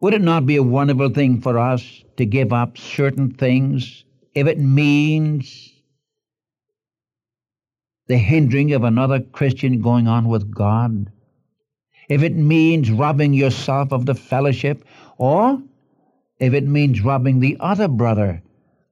Would 0.00 0.14
it 0.14 0.22
not 0.22 0.46
be 0.46 0.54
a 0.54 0.62
wonderful 0.62 1.08
thing 1.08 1.40
for 1.40 1.58
us 1.58 2.04
to 2.18 2.24
give 2.24 2.52
up 2.52 2.78
certain 2.78 3.32
things 3.32 4.04
if 4.32 4.46
it 4.46 4.60
means 4.60 5.72
the 8.06 8.16
hindering 8.16 8.72
of 8.74 8.84
another 8.84 9.18
Christian 9.18 9.82
going 9.82 10.06
on 10.06 10.28
with 10.28 10.54
God? 10.54 11.10
If 12.08 12.22
it 12.22 12.36
means 12.36 12.92
robbing 12.92 13.34
yourself 13.34 13.92
of 13.92 14.06
the 14.06 14.14
fellowship, 14.14 14.84
or 15.16 15.60
if 16.38 16.54
it 16.54 16.64
means 16.64 17.02
robbing 17.02 17.40
the 17.40 17.56
other 17.58 17.88
brother 17.88 18.40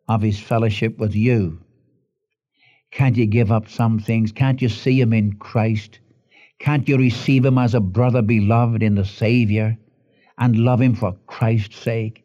of 0.08 0.22
his 0.22 0.40
fellowship 0.40 0.98
with 0.98 1.14
you? 1.14 1.60
Can't 2.90 3.16
you 3.16 3.26
give 3.26 3.52
up 3.52 3.68
some 3.68 4.00
things? 4.00 4.32
Can't 4.32 4.60
you 4.60 4.68
see 4.68 5.00
him 5.00 5.12
in 5.12 5.34
Christ? 5.34 6.00
Can't 6.58 6.88
you 6.88 6.96
receive 6.98 7.44
him 7.44 7.58
as 7.58 7.74
a 7.74 7.80
brother 7.80 8.22
beloved 8.22 8.82
in 8.82 8.96
the 8.96 9.04
Savior 9.04 9.78
and 10.38 10.56
love 10.56 10.80
him 10.80 10.94
for 10.94 11.16
Christ's 11.26 11.78
sake 11.78 12.24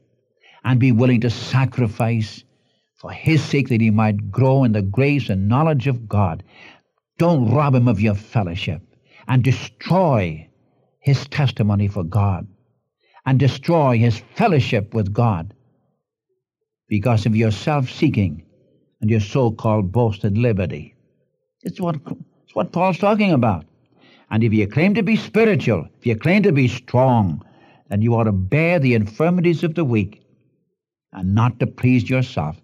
and 0.63 0.79
be 0.79 0.91
willing 0.91 1.21
to 1.21 1.29
sacrifice 1.29 2.43
for 2.95 3.11
his 3.11 3.43
sake 3.43 3.69
that 3.69 3.81
he 3.81 3.89
might 3.89 4.31
grow 4.31 4.63
in 4.63 4.73
the 4.73 4.81
grace 4.81 5.29
and 5.29 5.47
knowledge 5.47 5.87
of 5.87 6.07
God? 6.07 6.43
Don't 7.17 7.51
rob 7.51 7.75
him 7.75 7.87
of 7.87 8.01
your 8.01 8.15
fellowship 8.15 8.81
and 9.27 9.43
destroy 9.43 10.47
his 10.99 11.27
testimony 11.27 11.87
for 11.87 12.03
God 12.03 12.47
and 13.25 13.39
destroy 13.39 13.97
his 13.97 14.21
fellowship 14.35 14.93
with 14.93 15.13
God 15.13 15.53
because 16.87 17.25
of 17.25 17.35
your 17.35 17.51
self 17.51 17.89
seeking 17.89 18.43
and 18.99 19.09
your 19.09 19.19
so 19.19 19.51
called 19.51 19.91
boasted 19.91 20.37
liberty. 20.37 20.95
It's 21.63 21.79
what, 21.79 21.95
it's 22.43 22.55
what 22.55 22.71
Paul's 22.71 22.97
talking 22.97 23.31
about. 23.31 23.65
And 24.29 24.43
if 24.43 24.53
you 24.53 24.67
claim 24.67 24.93
to 24.95 25.03
be 25.03 25.15
spiritual, 25.15 25.87
if 25.99 26.05
you 26.05 26.15
claim 26.15 26.43
to 26.43 26.51
be 26.51 26.67
strong, 26.67 27.43
then 27.91 28.01
you 28.01 28.15
ought 28.15 28.23
to 28.23 28.31
bear 28.31 28.79
the 28.79 28.93
infirmities 28.93 29.65
of 29.65 29.75
the 29.75 29.83
weak 29.83 30.23
and 31.11 31.35
not 31.35 31.59
to 31.59 31.67
please 31.67 32.09
yourself. 32.09 32.55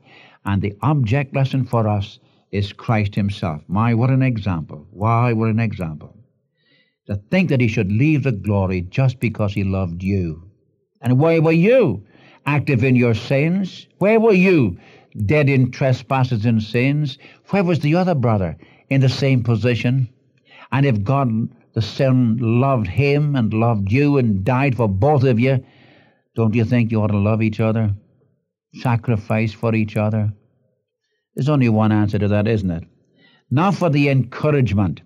And 0.45 0.61
the 0.61 0.73
object 0.81 1.35
lesson 1.35 1.65
for 1.65 1.85
us 1.85 2.19
is 2.51 2.71
Christ 2.71 3.13
Himself. 3.13 3.61
My, 3.67 3.93
what 3.93 4.09
an 4.09 4.21
example. 4.21 4.87
Why, 4.89 5.33
what 5.33 5.49
an 5.49 5.59
example. 5.59 6.15
To 7.07 7.17
think 7.29 7.49
that 7.49 7.59
He 7.59 7.67
should 7.67 7.91
leave 7.91 8.23
the 8.23 8.31
glory 8.31 8.81
just 8.83 9.19
because 9.19 9.53
He 9.53 9.65
loved 9.65 10.01
you. 10.01 10.49
And 11.01 11.19
where 11.19 11.41
were 11.41 11.51
you? 11.51 12.05
Active 12.45 12.85
in 12.85 12.95
your 12.95 13.13
sins? 13.13 13.85
Where 13.97 14.21
were 14.21 14.31
you? 14.31 14.77
Dead 15.25 15.49
in 15.49 15.71
trespasses 15.71 16.45
and 16.45 16.63
sins? 16.63 17.17
Where 17.49 17.65
was 17.65 17.81
the 17.81 17.95
other 17.95 18.15
brother? 18.15 18.55
In 18.89 19.01
the 19.01 19.09
same 19.09 19.43
position? 19.43 20.07
And 20.71 20.85
if 20.85 21.03
God 21.03 21.49
the 21.77 21.83
Son 21.83 22.39
loved 22.41 22.87
him 22.87 23.35
and 23.35 23.53
loved 23.53 23.91
you 23.91 24.17
and 24.17 24.43
died 24.43 24.75
for 24.75 24.89
both 24.89 25.23
of 25.23 25.39
you, 25.39 25.63
don't 26.33 26.55
you 26.55 26.65
think 26.65 26.91
you 26.91 26.99
ought 26.99 27.11
to 27.11 27.17
love 27.19 27.43
each 27.43 27.59
other? 27.59 27.93
Sacrifice 28.81 29.53
for 29.53 29.75
each 29.75 29.95
other? 29.95 30.33
There's 31.35 31.49
only 31.49 31.69
one 31.69 31.91
answer 31.91 32.17
to 32.17 32.29
that, 32.29 32.47
isn't 32.47 32.71
it? 32.71 32.83
Now 33.51 33.69
for 33.69 33.91
the 33.91 34.09
encouragement 34.09 35.01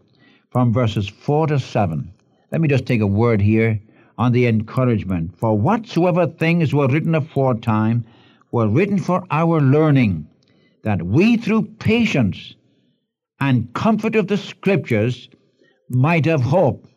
from 0.50 0.72
verses 0.72 1.10
4 1.10 1.48
to 1.48 1.60
7. 1.60 2.10
Let 2.54 2.62
me 2.62 2.70
just 2.70 2.86
take 2.86 3.02
a 3.02 3.06
word 3.06 3.42
here 3.42 3.78
on 4.18 4.32
the 4.32 4.48
encouragement. 4.48 5.38
For 5.38 5.58
whatsoever 5.58 6.26
things 6.26 6.74
were 6.74 6.88
written 6.88 7.16
aforetime 7.16 8.06
were 8.54 8.70
written 8.70 8.98
for 8.98 9.26
our 9.30 9.60
learning, 9.60 10.26
that 10.84 11.02
we 11.02 11.36
through 11.36 11.64
patience 11.80 12.56
and 13.42 13.74
comfort 13.74 14.16
of 14.16 14.28
the 14.30 14.38
Scriptures 14.38 15.28
might 15.92 16.26
have 16.26 16.42
hope. 16.42 16.88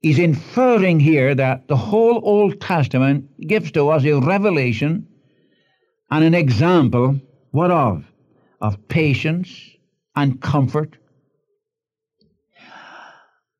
He's 0.00 0.18
inferring 0.18 1.00
here 1.00 1.34
that 1.34 1.68
the 1.68 1.76
whole 1.76 2.20
Old 2.22 2.60
Testament 2.60 3.28
gives 3.40 3.72
to 3.72 3.88
us 3.88 4.04
a 4.04 4.20
revelation 4.20 5.08
and 6.10 6.24
an 6.24 6.34
example, 6.34 7.20
what 7.50 7.70
of? 7.70 8.04
Of 8.60 8.88
patience 8.88 9.50
and 10.14 10.40
comfort. 10.40 10.96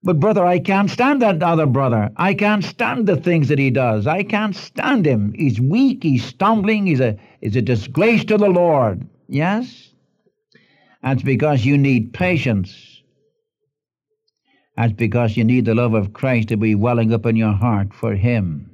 But, 0.02 0.20
brother, 0.20 0.46
I 0.46 0.60
can't 0.60 0.88
stand 0.88 1.20
that 1.22 1.42
other 1.42 1.66
brother. 1.66 2.10
I 2.16 2.34
can't 2.34 2.64
stand 2.64 3.08
the 3.08 3.16
things 3.16 3.48
that 3.48 3.58
he 3.58 3.70
does. 3.70 4.06
I 4.06 4.22
can't 4.22 4.54
stand 4.54 5.04
him. 5.04 5.34
He's 5.36 5.60
weak, 5.60 6.04
he's 6.04 6.24
stumbling, 6.24 6.86
he's 6.86 7.00
a, 7.00 7.18
he's 7.40 7.56
a 7.56 7.62
disgrace 7.62 8.24
to 8.26 8.38
the 8.38 8.48
Lord. 8.48 9.08
Yes? 9.28 9.92
That's 11.02 11.22
because 11.22 11.64
you 11.64 11.76
need 11.76 12.12
patience. 12.12 12.95
That's 14.76 14.92
because 14.92 15.36
you 15.36 15.44
need 15.44 15.64
the 15.64 15.74
love 15.74 15.94
of 15.94 16.12
Christ 16.12 16.48
to 16.48 16.56
be 16.56 16.74
welling 16.74 17.12
up 17.12 17.24
in 17.26 17.36
your 17.36 17.52
heart 17.52 17.94
for 17.94 18.14
Him. 18.14 18.70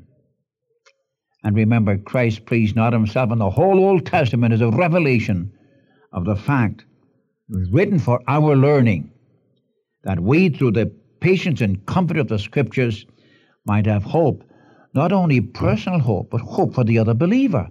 And 1.45 1.57
remember, 1.57 1.97
Christ 1.99 2.47
pleased 2.47 2.77
not 2.77 2.93
Himself, 2.93 3.31
and 3.31 3.41
the 3.41 3.51
whole 3.51 3.79
Old 3.79 4.07
Testament 4.07 4.53
is 4.53 4.61
a 4.61 4.71
revelation 4.71 5.53
of 6.13 6.25
the 6.25 6.37
fact 6.37 6.85
it 7.49 7.57
was 7.57 7.71
written 7.71 7.99
for 7.99 8.21
our 8.29 8.57
learning, 8.57 9.11
that 10.05 10.21
we, 10.21 10.49
through 10.49 10.73
the 10.73 10.93
patience 11.21 11.61
and 11.61 11.85
comfort 11.87 12.19
of 12.19 12.29
the 12.29 12.39
Scriptures, 12.39 13.07
might 13.67 13.87
have 13.87 14.03
hope, 14.03 14.43
not 14.95 15.13
only 15.13 15.41
personal 15.41 16.01
hope, 16.01 16.31
but 16.31 16.41
hope 16.41 16.75
for 16.75 16.85
the 16.85 16.99
other 16.99 17.15
believer, 17.15 17.69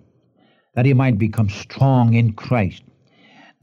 that 0.75 0.85
he 0.85 0.93
might 0.93 1.17
become 1.17 1.49
strong 1.49 2.13
in 2.13 2.31
Christ. 2.33 2.83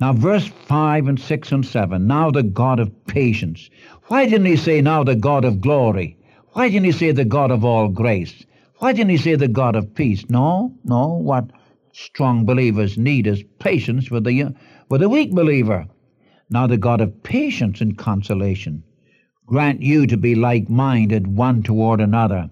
Now, 0.01 0.13
verse 0.13 0.47
5 0.47 1.09
and 1.09 1.19
6 1.19 1.53
and 1.53 1.67
7, 1.67 2.07
now 2.07 2.31
the 2.31 2.43
God 2.43 2.79
of 2.79 3.07
patience. 3.07 3.69
Why 4.07 4.27
didn't 4.27 4.47
he 4.47 4.57
say 4.57 4.81
now 4.81 5.03
the 5.03 5.17
God 5.17 5.45
of 5.45 5.61
glory? 5.61 6.17
Why 6.53 6.69
didn't 6.69 6.85
he 6.87 6.93
say 6.93 7.11
the 7.13 7.25
God 7.25 7.51
of 7.51 7.65
all 7.65 7.89
grace? 7.89 8.45
Why 8.77 8.93
didn't 8.93 9.11
he 9.11 9.17
say 9.17 9.35
the 9.35 9.49
God 9.49 9.75
of 9.75 9.95
peace? 9.95 10.29
No, 10.31 10.73
no, 10.85 11.09
what 11.09 11.51
strong 11.93 12.45
believers 12.45 12.97
need 12.97 13.27
is 13.27 13.43
patience 13.59 14.11
with 14.11 14.25
the, 14.25 14.55
with 14.89 15.01
the 15.01 15.09
weak 15.09 15.33
believer. 15.33 15.87
Now 16.49 16.67
the 16.67 16.77
God 16.77 17.01
of 17.01 17.23
patience 17.23 17.81
and 17.81 17.99
consolation 17.99 18.85
grant 19.47 19.83
you 19.83 20.07
to 20.07 20.17
be 20.17 20.35
like 20.35 20.69
minded 20.69 21.27
one 21.27 21.63
toward 21.63 22.01
another, 22.01 22.51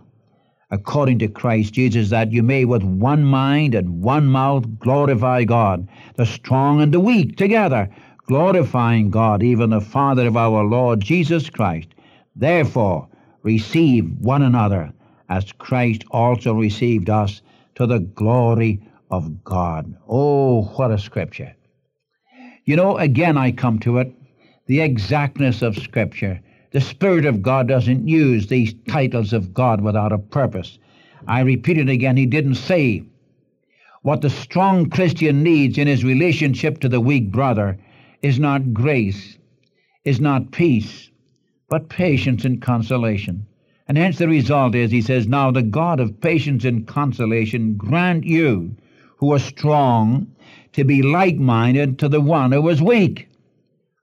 according 0.70 1.18
to 1.20 1.28
Christ 1.28 1.74
Jesus, 1.74 2.10
that 2.10 2.32
you 2.32 2.42
may 2.42 2.64
with 2.64 2.82
one 2.82 3.24
mind 3.24 3.74
and 3.74 4.02
one 4.02 4.26
mouth 4.26 4.78
glorify 4.78 5.44
God, 5.44 5.88
the 6.16 6.26
strong 6.26 6.80
and 6.80 6.92
the 6.92 7.00
weak 7.00 7.36
together, 7.36 7.88
glorifying 8.26 9.10
God, 9.10 9.42
even 9.42 9.70
the 9.70 9.80
Father 9.80 10.26
of 10.26 10.36
our 10.36 10.64
Lord 10.64 11.00
Jesus 11.00 11.48
Christ. 11.50 11.88
Therefore, 12.34 13.08
receive 13.42 14.10
one 14.18 14.42
another, 14.42 14.92
as 15.28 15.52
Christ 15.52 16.04
also 16.10 16.54
received 16.54 17.10
us 17.10 17.42
to 17.76 17.86
the 17.86 18.00
glory 18.00 18.80
of 19.10 19.44
God. 19.44 19.96
Oh, 20.08 20.62
what 20.62 20.90
a 20.90 20.98
scripture! 20.98 21.54
You 22.64 22.74
know, 22.74 22.96
again 22.98 23.36
I 23.36 23.52
come 23.52 23.78
to 23.80 23.98
it 23.98 24.12
the 24.66 24.80
exactness 24.80 25.62
of 25.62 25.76
Scripture. 25.76 26.40
The 26.72 26.80
Spirit 26.80 27.24
of 27.24 27.42
God 27.42 27.68
doesn't 27.68 28.08
use 28.08 28.46
these 28.46 28.74
titles 28.88 29.32
of 29.32 29.54
God 29.54 29.80
without 29.80 30.12
a 30.12 30.18
purpose. 30.18 30.78
I 31.26 31.40
repeat 31.40 31.78
it 31.78 31.88
again, 31.88 32.16
He 32.16 32.26
didn't 32.26 32.56
say 32.56 33.04
what 34.06 34.20
the 34.20 34.30
strong 34.30 34.88
Christian 34.88 35.42
needs 35.42 35.78
in 35.78 35.88
his 35.88 36.04
relationship 36.04 36.78
to 36.78 36.88
the 36.88 37.00
weak 37.00 37.32
brother 37.32 37.76
is 38.22 38.38
not 38.38 38.72
grace, 38.72 39.36
is 40.04 40.20
not 40.20 40.52
peace, 40.52 41.10
but 41.68 41.88
patience 41.88 42.44
and 42.44 42.62
consolation. 42.62 43.44
And 43.88 43.98
hence 43.98 44.18
the 44.18 44.28
result 44.28 44.76
is, 44.76 44.92
he 44.92 45.02
says, 45.02 45.26
Now 45.26 45.50
the 45.50 45.64
God 45.64 45.98
of 45.98 46.20
patience 46.20 46.64
and 46.64 46.86
consolation 46.86 47.74
grant 47.74 48.22
you, 48.22 48.76
who 49.16 49.32
are 49.32 49.40
strong, 49.40 50.28
to 50.74 50.84
be 50.84 51.02
like 51.02 51.34
minded 51.34 51.98
to 51.98 52.08
the 52.08 52.20
one 52.20 52.52
who 52.52 52.68
is 52.68 52.80
weak, 52.80 53.28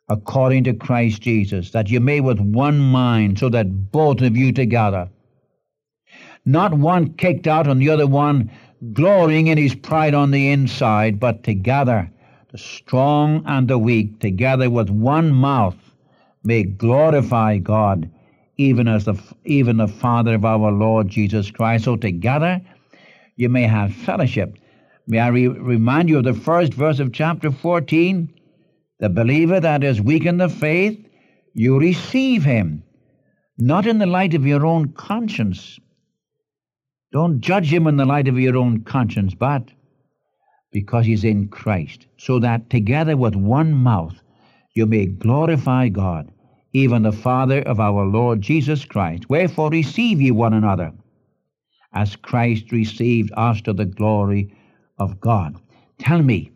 according 0.09 0.65
to 0.65 0.73
Christ 0.73 1.21
Jesus, 1.21 1.71
that 1.71 1.89
you 1.89 1.99
may 1.99 2.19
with 2.19 2.39
one 2.39 2.79
mind, 2.79 3.39
so 3.39 3.49
that 3.49 3.91
both 3.91 4.21
of 4.21 4.35
you 4.35 4.51
together, 4.51 5.09
not 6.45 6.73
one 6.73 7.13
kicked 7.13 7.47
out 7.47 7.67
and 7.67 7.81
the 7.81 7.89
other 7.89 8.07
one 8.07 8.51
glorying 8.91 9.47
in 9.47 9.57
his 9.57 9.75
pride 9.75 10.13
on 10.13 10.31
the 10.31 10.49
inside, 10.49 11.19
but 11.19 11.43
together, 11.43 12.11
the 12.51 12.57
strong 12.57 13.43
and 13.45 13.67
the 13.67 13.77
weak, 13.77 14.19
together 14.19 14.69
with 14.69 14.89
one 14.89 15.31
mouth, 15.31 15.77
may 16.43 16.63
glorify 16.63 17.57
God, 17.57 18.09
even 18.57 18.87
as 18.87 19.05
the 19.05 19.15
even 19.45 19.77
the 19.77 19.87
Father 19.87 20.35
of 20.35 20.45
our 20.45 20.71
Lord 20.71 21.07
Jesus 21.07 21.49
Christ. 21.49 21.85
So 21.85 21.95
together, 21.95 22.61
you 23.37 23.49
may 23.49 23.63
have 23.63 23.93
fellowship. 23.93 24.57
May 25.07 25.19
I 25.19 25.27
re- 25.29 25.47
remind 25.47 26.09
you 26.09 26.17
of 26.17 26.25
the 26.25 26.33
first 26.33 26.73
verse 26.73 26.99
of 26.99 27.13
chapter 27.13 27.51
14? 27.51 28.29
The 29.03 29.09
believer 29.09 29.59
that 29.59 29.83
is 29.83 29.99
weak 29.99 30.25
in 30.25 30.37
the 30.37 30.47
faith, 30.47 30.97
you 31.53 31.77
receive 31.77 32.45
him, 32.45 32.83
not 33.57 33.85
in 33.85 33.97
the 33.97 34.05
light 34.05 34.33
of 34.33 34.47
your 34.47 34.65
own 34.65 34.93
conscience. 34.93 35.77
Don't 37.11 37.41
judge 37.41 37.67
him 37.73 37.85
in 37.87 37.97
the 37.97 38.05
light 38.05 38.29
of 38.29 38.39
your 38.39 38.55
own 38.55 38.85
conscience, 38.85 39.35
but 39.35 39.67
because 40.71 41.05
he's 41.05 41.25
in 41.25 41.49
Christ, 41.49 42.07
so 42.17 42.39
that 42.39 42.69
together 42.69 43.17
with 43.17 43.35
one 43.35 43.73
mouth 43.73 44.15
you 44.73 44.85
may 44.85 45.07
glorify 45.07 45.89
God, 45.89 46.31
even 46.71 47.01
the 47.01 47.11
Father 47.11 47.59
of 47.63 47.81
our 47.81 48.05
Lord 48.05 48.39
Jesus 48.39 48.85
Christ. 48.85 49.29
Wherefore 49.29 49.69
receive 49.69 50.21
ye 50.21 50.31
one 50.31 50.53
another, 50.53 50.93
as 51.91 52.15
Christ 52.15 52.71
received 52.71 53.33
us 53.35 53.59
to 53.63 53.73
the 53.73 53.83
glory 53.83 54.55
of 54.97 55.19
God. 55.19 55.57
Tell 55.99 56.21
me, 56.21 56.52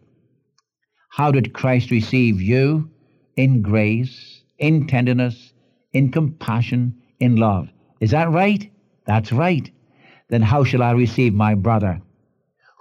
how 1.18 1.32
did 1.32 1.52
Christ 1.52 1.90
receive 1.90 2.40
you? 2.40 2.92
In 3.38 3.64
grace, 3.64 4.44
in 4.60 4.86
tenderness, 4.86 5.52
in 5.92 6.12
compassion, 6.12 6.96
in 7.20 7.38
love. 7.38 7.70
Is 8.00 8.12
that 8.12 8.30
right? 8.30 8.72
That's 9.08 9.32
right. 9.32 9.68
Then 10.30 10.44
how 10.44 10.64
shall 10.64 10.84
I 10.84 10.92
receive 10.92 11.34
my 11.34 11.56
brother 11.56 12.00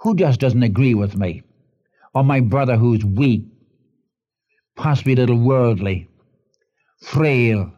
who 0.01 0.15
just 0.15 0.39
doesn't 0.39 0.61
agree 0.61 0.93
with 0.93 1.17
me? 1.17 1.41
Or 2.13 2.23
my 2.23 2.39
brother 2.41 2.77
who's 2.77 3.03
weak, 3.03 3.41
possibly 4.75 5.13
a 5.13 5.15
little 5.15 5.39
worldly, 5.39 6.07
frail, 7.01 7.71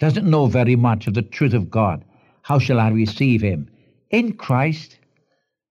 doesn't 0.00 0.30
know 0.30 0.46
very 0.46 0.76
much 0.76 1.06
of 1.06 1.12
the 1.12 1.20
truth 1.20 1.52
of 1.52 1.70
God. 1.70 2.06
How 2.40 2.58
shall 2.58 2.80
I 2.80 2.88
receive 2.88 3.42
him? 3.42 3.68
In 4.08 4.32
Christ, 4.32 4.98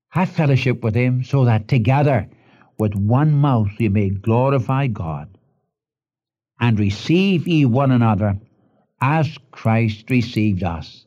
have 0.09 0.29
fellowship 0.29 0.83
with 0.83 0.93
him, 0.93 1.23
so 1.23 1.45
that 1.45 1.67
together 1.67 2.29
with 2.77 2.95
one 2.95 3.33
mouth 3.33 3.69
ye 3.79 3.89
may 3.89 4.09
glorify 4.09 4.87
God. 4.87 5.37
And 6.59 6.79
receive 6.79 7.47
ye 7.47 7.65
one 7.65 7.91
another 7.91 8.39
as 9.01 9.37
Christ 9.51 10.09
received 10.09 10.63
us. 10.63 11.05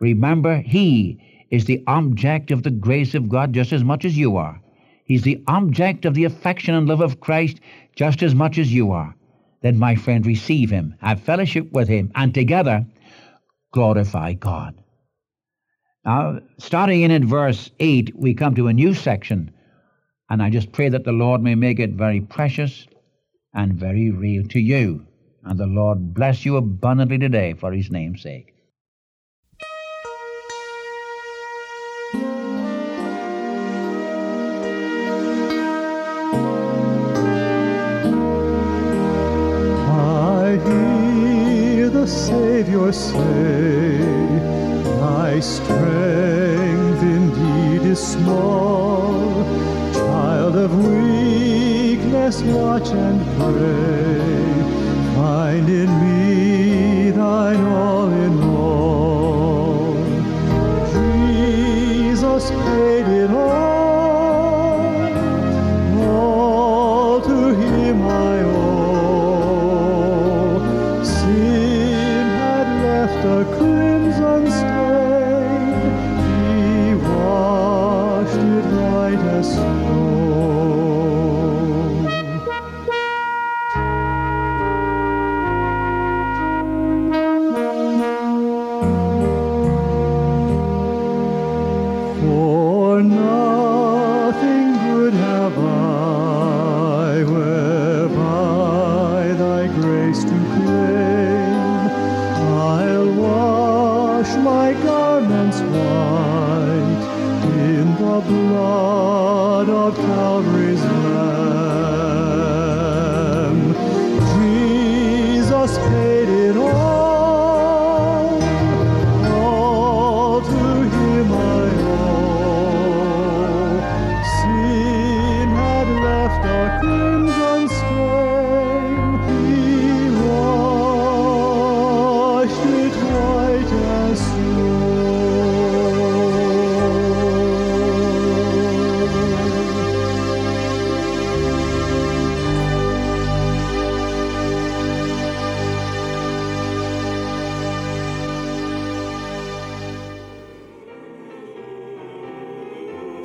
Remember, 0.00 0.60
he 0.60 1.46
is 1.50 1.66
the 1.66 1.84
object 1.86 2.50
of 2.50 2.62
the 2.62 2.70
grace 2.70 3.14
of 3.14 3.28
God 3.28 3.52
just 3.52 3.72
as 3.72 3.84
much 3.84 4.04
as 4.04 4.16
you 4.16 4.36
are. 4.36 4.60
He's 5.04 5.22
the 5.22 5.42
object 5.46 6.04
of 6.04 6.14
the 6.14 6.24
affection 6.24 6.74
and 6.74 6.88
love 6.88 7.00
of 7.00 7.20
Christ 7.20 7.60
just 7.94 8.22
as 8.22 8.34
much 8.34 8.58
as 8.58 8.72
you 8.72 8.90
are. 8.92 9.14
Then, 9.60 9.78
my 9.78 9.94
friend, 9.94 10.26
receive 10.26 10.70
him, 10.70 10.96
have 11.00 11.20
fellowship 11.20 11.70
with 11.72 11.88
him, 11.88 12.10
and 12.14 12.34
together 12.34 12.84
glorify 13.72 14.32
God. 14.32 14.74
Now, 16.04 16.40
starting 16.58 17.02
in 17.02 17.10
at 17.12 17.22
verse 17.22 17.70
8, 17.78 18.16
we 18.16 18.34
come 18.34 18.56
to 18.56 18.66
a 18.66 18.72
new 18.72 18.92
section, 18.92 19.52
and 20.30 20.42
I 20.42 20.50
just 20.50 20.72
pray 20.72 20.88
that 20.88 21.04
the 21.04 21.12
Lord 21.12 21.42
may 21.42 21.54
make 21.54 21.78
it 21.78 21.90
very 21.90 22.20
precious 22.20 22.86
and 23.54 23.74
very 23.74 24.10
real 24.10 24.46
to 24.48 24.60
you. 24.60 25.06
And 25.44 25.58
the 25.58 25.66
Lord 25.66 26.14
bless 26.14 26.44
you 26.44 26.56
abundantly 26.56 27.18
today 27.18 27.54
for 27.54 27.72
his 27.72 27.90
name's 27.90 28.22
sake. 28.22 28.54
I 39.88 40.60
hear 40.64 41.90
the 41.90 42.06
Savior 42.06 42.92
weakness, 52.32 52.54
watch 52.54 52.88
and 52.90 53.20
pray. 53.36 54.20
Find 55.14 55.68
in 55.68 55.90
me 56.00 57.10
thine 57.10 57.64
all 57.66 58.10
in 58.10 58.42
all. 58.42 59.94
Jesus 60.92 62.50
paid 62.50 63.06
it 63.08 63.30
all. 63.30 63.52
All 66.00 67.20
to 67.20 67.54
him 67.54 68.02
I 68.02 68.42
owe. 68.44 69.84
Sin 71.04 72.26
had 72.26 72.68
left 72.82 73.24
a 73.24 73.44
crimson 73.56 74.50
stain. 74.50 75.01